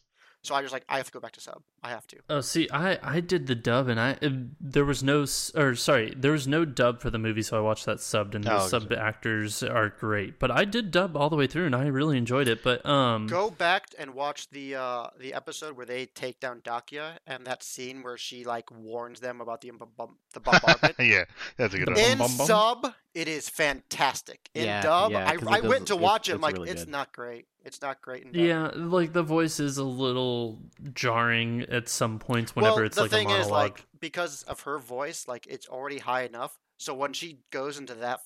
[0.44, 1.62] So I just like I have to go back to sub.
[1.84, 2.18] I have to.
[2.30, 4.30] Oh, see, I I did the dub, and I uh,
[4.60, 5.26] there was no
[5.56, 8.44] or sorry, there was no dub for the movie, so I watched that subbed, and
[8.44, 10.38] the Oh, sub actors are great.
[10.38, 12.62] But I did dub all the way through, and I really enjoyed it.
[12.64, 17.18] But um, Go back and watch the uh the episode where they take down Dacia
[17.26, 20.96] and that scene where she like warns them about the bom- bom- the bombardment.
[21.00, 21.24] yeah,
[21.58, 22.00] that's a good The one.
[22.12, 22.46] In bum, bum.
[22.48, 24.50] sub, it is fantastic.
[24.54, 26.34] In Yeah, dub, yeah, I, 'cause it I went to it- watch it.
[26.34, 26.92] I'm it's like, really it's good.
[26.92, 27.48] not great.
[27.64, 30.64] It's not great in yeah, like the voice is a little
[30.96, 33.46] jarring at some points whenever well, it's the like thing a monologue.
[33.46, 36.58] is, like, because of her voice, like it's already high enough.
[36.78, 38.22] So when she goes into that,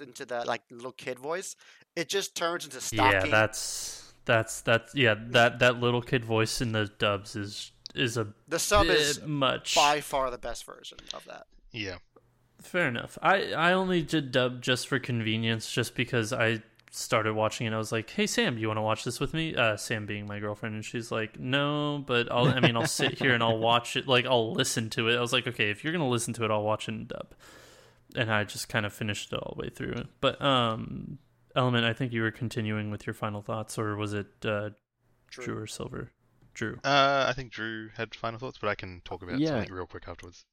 [0.00, 1.56] into that like little kid voice,
[1.96, 6.72] it just turns into yeah, that's that's that's yeah that that little kid voice in
[6.72, 10.98] the dubs is is a the sub bit is much by far the best version
[11.14, 11.46] of that.
[11.72, 11.96] Yeah,
[12.62, 13.18] Fair enough.
[13.22, 17.72] I I only did dub just for convenience, just because I started watching it.
[17.72, 20.26] I was like, "Hey Sam, you want to watch this with me?" Uh, Sam being
[20.26, 22.46] my girlfriend, and she's like, "No," but I'll.
[22.48, 24.06] I mean, I'll sit here and I'll watch it.
[24.08, 25.16] Like, I'll listen to it.
[25.16, 27.34] I was like, "Okay, if you're gonna listen to it, I'll watch it in dub."
[28.16, 30.04] And I just kind of finished it all the way through.
[30.20, 31.18] But um,
[31.54, 34.70] Element, I think you were continuing with your final thoughts, or was it uh,
[35.30, 35.44] True.
[35.44, 36.10] Drew or Silver?
[36.52, 36.74] Drew.
[36.82, 39.50] Uh, I think Drew had final thoughts, but I can talk about Yeah.
[39.50, 40.44] something real quick afterwards.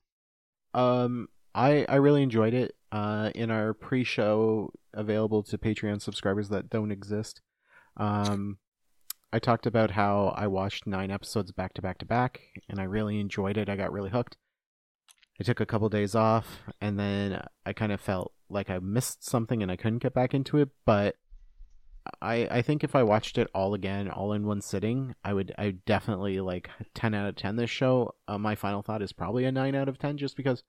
[0.76, 2.76] Um, I I really enjoyed it.
[2.92, 7.42] Uh, in our pre-show available to Patreon subscribers that don't exist,
[7.98, 8.58] um,
[9.34, 12.84] I talked about how I watched nine episodes back to back to back, and I
[12.84, 13.68] really enjoyed it.
[13.68, 14.38] I got really hooked.
[15.40, 19.24] I took a couple days off, and then I kind of felt like I missed
[19.26, 20.70] something, and I couldn't get back into it.
[20.86, 21.16] But
[22.22, 25.54] I I think if I watched it all again, all in one sitting, I would
[25.58, 27.58] I would definitely like ten out of ten.
[27.58, 30.64] This show, uh, my final thought is probably a nine out of ten, just because,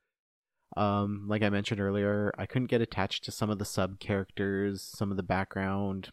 [0.77, 4.83] um, like I mentioned earlier, I couldn't get attached to some of the sub characters,
[4.83, 6.11] some of the background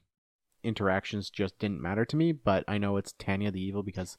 [0.64, 2.32] interactions just didn't matter to me.
[2.32, 4.18] But I know it's Tanya the Evil because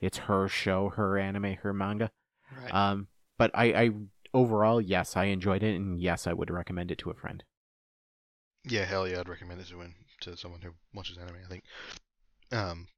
[0.00, 2.10] it's her show, her anime, her manga.
[2.56, 2.74] Right.
[2.74, 3.90] Um, but I, I
[4.34, 7.42] overall, yes, I enjoyed it, and yes, I would recommend it to a friend.
[8.64, 9.84] Yeah, hell yeah, I'd recommend it to
[10.20, 11.36] to someone who watches anime.
[11.44, 11.64] I think.
[12.50, 12.88] Um,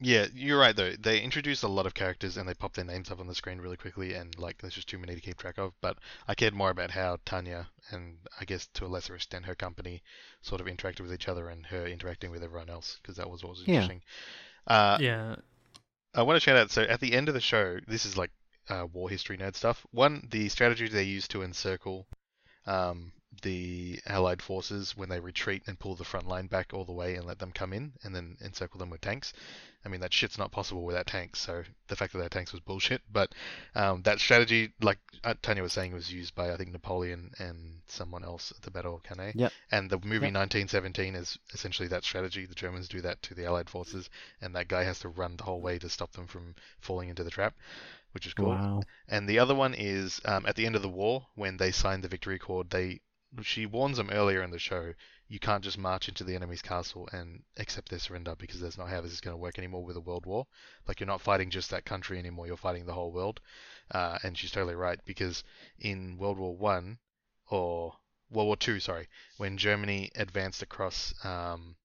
[0.00, 0.92] yeah, you're right though.
[0.98, 3.58] They introduced a lot of characters and they pop their names up on the screen
[3.60, 5.72] really quickly, and like there's just too many to keep track of.
[5.80, 9.54] But I cared more about how Tanya and I guess to a lesser extent her
[9.54, 10.02] company
[10.42, 13.42] sort of interacted with each other and her interacting with everyone else because that was
[13.42, 13.74] what was Yeah.
[13.74, 14.02] interesting.
[14.66, 15.36] Uh, yeah.
[16.14, 16.70] I want to shout out.
[16.70, 18.30] So at the end of the show, this is like
[18.68, 19.86] uh, war history nerd stuff.
[19.92, 22.06] One, the strategy they used to encircle
[22.66, 23.12] um,
[23.42, 27.14] the Allied forces when they retreat and pull the front line back all the way
[27.16, 29.32] and let them come in, and then encircle them with tanks.
[29.86, 31.38] I mean, that shit's not possible without tanks.
[31.38, 33.02] So the fact that they had tanks was bullshit.
[33.10, 33.32] But
[33.76, 37.82] um, that strategy, like uh, Tanya was saying, was used by I think Napoleon and
[37.86, 39.32] someone else at the Battle of Cannae.
[39.36, 39.52] Yep.
[39.70, 40.34] And the movie Yep.
[40.34, 42.46] 1917 is essentially that strategy.
[42.46, 44.10] The Germans do that to the Allied forces,
[44.40, 47.22] and that guy has to run the whole way to stop them from falling into
[47.22, 47.54] the trap,
[48.10, 48.48] which is cool.
[48.48, 48.82] Wow.
[49.06, 52.02] And the other one is um, at the end of the war when they signed
[52.02, 52.70] the victory accord.
[52.70, 53.02] They
[53.42, 54.94] she warns them earlier in the show.
[55.28, 58.88] You can't just march into the enemy's castle and accept their surrender because that's not
[58.88, 60.46] how this is going to work anymore with a world war.
[60.86, 62.46] Like you're not fighting just that country anymore.
[62.46, 63.40] You're fighting the whole world.
[63.90, 65.44] Uh, and she's totally right because
[65.78, 66.98] in World War One
[67.48, 67.98] or
[68.30, 71.76] World War Two, sorry, when Germany advanced across um,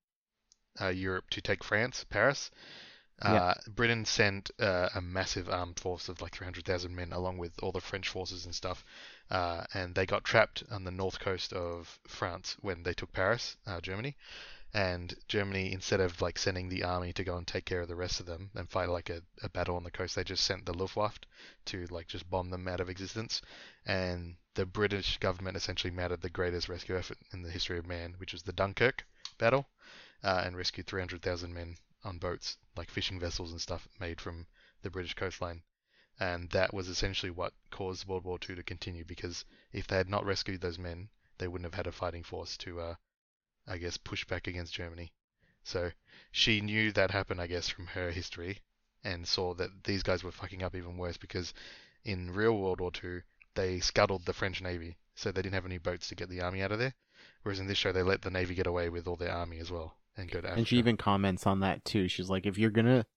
[0.79, 2.51] uh, Europe to take France, Paris,
[3.25, 3.41] Yeah.
[3.41, 7.71] uh, Britain sent uh, a massive armed force of like 300,000 men along with all
[7.71, 8.83] the French forces and stuff.
[9.29, 13.57] Uh, and they got trapped on the north coast of France when they took Paris,
[13.65, 14.15] uh, Germany.
[14.73, 17.95] And Germany, instead of like sending the army to go and take care of the
[17.95, 20.65] rest of them and fight like a, a battle on the coast, they just sent
[20.65, 21.19] the Luftwaffe
[21.65, 23.41] to like just bomb them out of existence.
[23.85, 28.13] And the British government essentially mounted the greatest rescue effort in the history of man,
[28.17, 29.05] which was the Dunkirk
[29.37, 29.67] battle,
[30.23, 34.47] uh, and rescued 300,000 men on boats, like fishing vessels and stuff made from
[34.81, 35.63] the British coastline.
[36.21, 39.43] And that was essentially what caused World War II to continue because
[39.73, 41.09] if they had not rescued those men,
[41.39, 42.95] they wouldn't have had a fighting force to, uh,
[43.67, 45.11] I guess, push back against Germany.
[45.63, 45.89] So
[46.31, 48.59] she knew that happened, I guess, from her history
[49.03, 51.55] and saw that these guys were fucking up even worse because
[52.03, 53.21] in real World War II,
[53.55, 56.61] they scuttled the French Navy, so they didn't have any boats to get the army
[56.61, 56.93] out of there.
[57.41, 59.71] Whereas in this show, they let the Navy get away with all their army as
[59.71, 60.59] well and go to Africa.
[60.59, 62.07] And she even comments on that too.
[62.07, 63.07] She's like, if you're gonna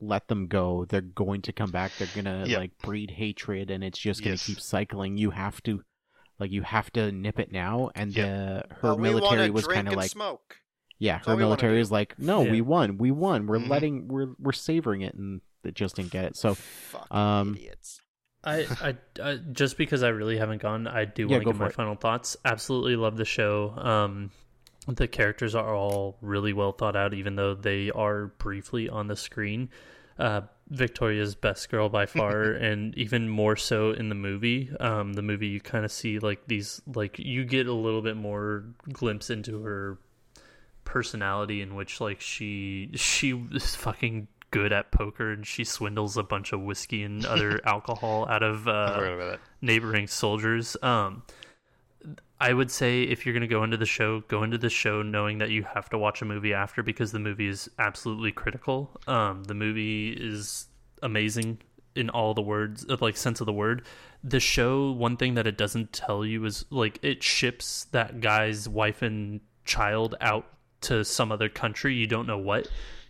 [0.00, 1.92] let them go, they're going to come back.
[1.98, 2.58] They're gonna Yep.
[2.58, 4.46] like breed hatred, and it's just gonna Yes.
[4.46, 5.16] keep cycling.
[5.16, 5.82] You have to,
[6.38, 7.90] like, you have to nip it now.
[7.94, 8.26] And Yep.
[8.68, 10.56] the her All we military was kind of like, smoke.
[10.98, 11.80] yeah, all her military do.
[11.80, 12.50] is like, no, Yeah.
[12.52, 13.46] we won, we won.
[13.46, 13.68] We're Mhm.
[13.68, 16.36] letting, we're we're savoring it, and they just didn't get it.
[16.36, 18.00] So Fucking um, idiots.
[18.44, 21.50] I, I, I just because I really haven't gone, I do Yeah, want to go
[21.52, 21.72] give my it.
[21.72, 22.36] final thoughts.
[22.44, 23.70] Absolutely love the show.
[23.76, 24.30] Um,
[24.86, 29.16] the characters are all really well thought out, even though they are briefly on the
[29.16, 29.68] screen.
[30.18, 34.70] Uh, Victoria's best girl by far, and even more so in the movie.
[34.80, 38.16] Um, the movie you kind of see like these, like you get a little bit
[38.16, 39.98] more glimpse into her
[40.84, 46.22] personality, in which like she she is fucking good at poker and she swindles a
[46.22, 49.40] bunch of whiskey and other alcohol out of uh, forgot about that.
[49.60, 50.76] neighboring soldiers.
[50.82, 51.22] Um,
[52.38, 55.02] I would say if you're going to go into the show, go into the show
[55.02, 58.90] knowing that you have to watch a movie after because the movie is absolutely critical.
[59.06, 60.66] Um, the movie is
[61.02, 61.62] amazing
[61.94, 63.86] in all the words, of like sense of the word.
[64.22, 68.68] The show, one thing that it doesn't tell you is like it ships that guy's
[68.68, 70.46] wife and child out
[70.82, 71.94] to some other country.
[71.94, 72.68] You don't know what.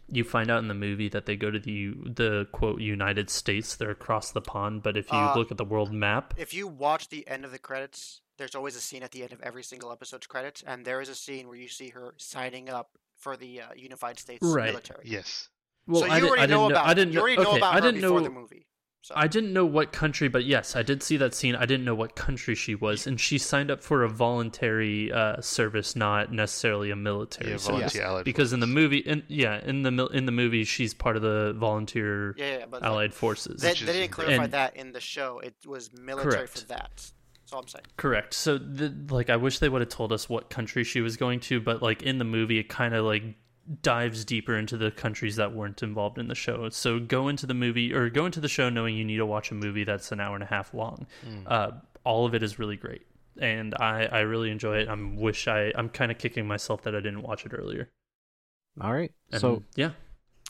[0.09, 3.74] You find out in the movie that they go to the the quote United States.
[3.74, 6.68] They're across the pond, but if you Uh, look at the world map, If you
[6.68, 9.62] watch the end of the credits, there's always a scene at the end of every
[9.62, 13.37] single episode's credits, and there is a scene where you see her signing up for
[13.37, 14.66] the uh, Unified States Right.
[14.66, 15.05] military.
[15.07, 15.49] Yes.
[15.87, 16.74] Well, so you I, did, already I know didn't know.
[16.76, 17.43] about I didn't you already know.
[17.45, 18.24] know okay, about I her didn't before know.
[18.24, 18.66] the movie.
[19.03, 21.55] So I didn't know what country, but yes, I did see that scene.
[21.55, 25.41] I didn't know what country she was, and she signed up for a voluntary uh,
[25.41, 27.93] service, not necessarily a military Yeah, service.
[27.93, 31.14] volunteer allied because in the movie, in, yeah, in the in the movie, she's part
[31.14, 33.61] of the volunteer Yeah, yeah, but allied forces.
[33.62, 35.39] they, they didn't clarify And- that in the show.
[35.39, 36.59] It was military Correct.
[36.62, 37.11] for that.
[37.47, 37.85] That's all I'm saying.
[37.97, 38.35] Correct.
[38.35, 41.39] So, the, like, I wish they would have told us what country she was going
[41.41, 43.23] to, but like in the movie, it kind of like
[43.83, 46.69] dives deeper into the countries that weren't involved in the show.
[46.71, 49.53] So, go into the movie or go into the show knowing you need to watch
[49.53, 51.07] a movie that's an hour and a half long.
[51.47, 51.71] Uh,
[52.03, 53.07] all of it is really great,
[53.41, 54.89] and I I really enjoy it.
[54.89, 57.91] I'm wish I I'm kind of kicking myself that I didn't watch it earlier.
[58.81, 59.13] All right.
[59.31, 59.91] And, so yeah,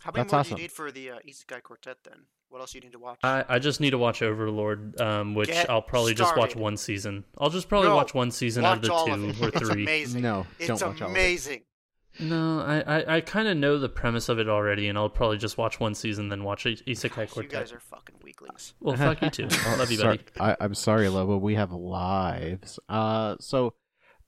[0.01, 0.57] How many That's more awesome.
[0.57, 2.23] do you need for the uh, Isekai Quartet then?
[2.49, 3.19] What else you need to watch?
[3.23, 6.77] I, I just need to watch Overlord, um, which Get I'll probably just watch one
[6.77, 7.25] season.
[7.39, 9.43] I'll just probably No, watch one season out of the two of it.
[9.43, 9.83] or It's three.
[9.83, 10.23] amazing.
[10.23, 11.19] No, it's don't watch all of it.
[11.19, 11.63] amazing.
[12.19, 15.37] No, I I, I kind of know the premise of it already, and I'll probably
[15.39, 17.51] just watch one season, then watch I- Isekai You Quartet.
[17.53, 18.73] guys are fucking weaklings.
[18.81, 19.49] Well, fuck you too.
[19.51, 20.21] Oh, Love you, buddy.
[20.41, 21.37] I, I'm sorry, Lobo.
[21.37, 22.79] We have lives.
[22.89, 23.75] Uh, so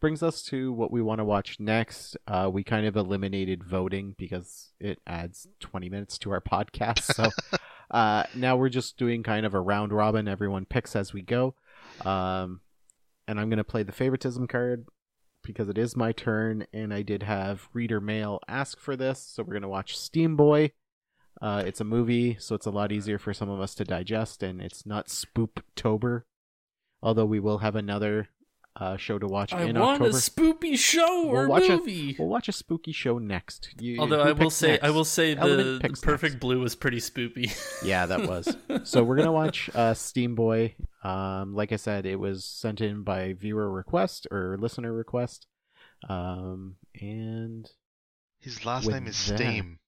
[0.00, 2.16] brings us to what we want to watch next.
[2.26, 7.02] Uh, we kind of eliminated voting because it adds 20 minutes to our podcast.
[7.14, 7.30] So
[7.90, 10.28] uh, now we're just doing kind of a round robin.
[10.28, 11.54] Everyone picks as we go.
[12.04, 12.60] Um,
[13.26, 14.86] and I'm going to play the favoritism card
[15.42, 19.20] because it is my turn, and I did have reader mail ask for this.
[19.20, 20.72] So we're going to watch Steam Boy.
[21.40, 24.42] Uh, it's a movie, so it's a lot easier for some of us to digest,
[24.42, 26.22] and it's not Spooptober.
[27.02, 28.28] Although we will have another
[28.80, 30.16] uh, show to watch I in want October.
[30.16, 32.10] a spooky show We'll or watch movie.
[32.10, 33.70] A, we'll watch a spooky show next.
[33.80, 36.40] You, Although I will picks say, I will say the, Element the picks Perfect next.
[36.40, 37.50] Blue was pretty spooky.
[37.84, 38.56] Yeah, that was.
[38.84, 40.74] so we're gonna watch uh, Steam Boy.
[41.04, 45.46] Um, like I said, it was sent in by viewer request or listener request.
[46.08, 47.68] Um, and
[48.40, 49.78] His last name is that- Steam.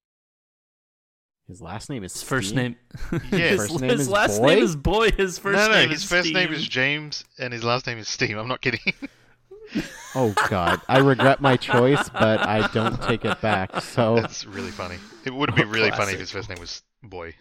[1.50, 2.56] His last name is His first Steam?
[2.56, 2.76] name,
[3.30, 3.38] Yeah.
[3.38, 4.54] his, First name his is last Boy?
[4.54, 5.10] name is Boy.
[5.10, 7.98] His first no, no, name his is first name is James, and his last name
[7.98, 8.38] is Steam.
[8.38, 8.80] I'm not kidding.
[10.16, 13.80] Oh God, I regret my choice, but I don't take it back.
[13.82, 14.96] So, That's really funny.
[15.24, 17.36] It would have been really funny if his first name was Boy.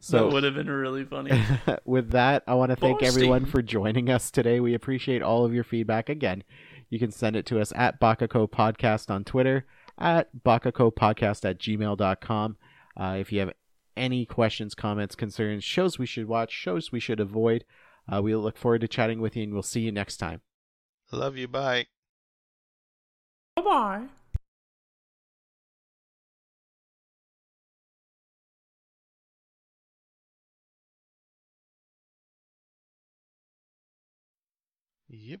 [0.00, 1.38] so that would have been really funny.
[1.84, 3.52] with that, I want to thank Boy, everyone Steve.
[3.52, 4.60] for joining us today.
[4.60, 6.08] We appreciate all of your feedback.
[6.08, 6.42] Again,
[6.88, 9.66] you can send it to us at Bakako Podcast on Twitter,
[9.98, 12.56] at Bakako Podcast at gmail.com.
[12.96, 13.52] Uh, if you have
[13.96, 17.64] any questions, comments, concerns, shows we should watch, shows we should avoid,
[18.12, 20.40] uh, we look forward to chatting with you and we'll see you next time.
[21.10, 21.48] Love you.
[21.48, 21.86] Bye.
[23.56, 24.06] Bye bye.
[35.08, 35.40] Yep.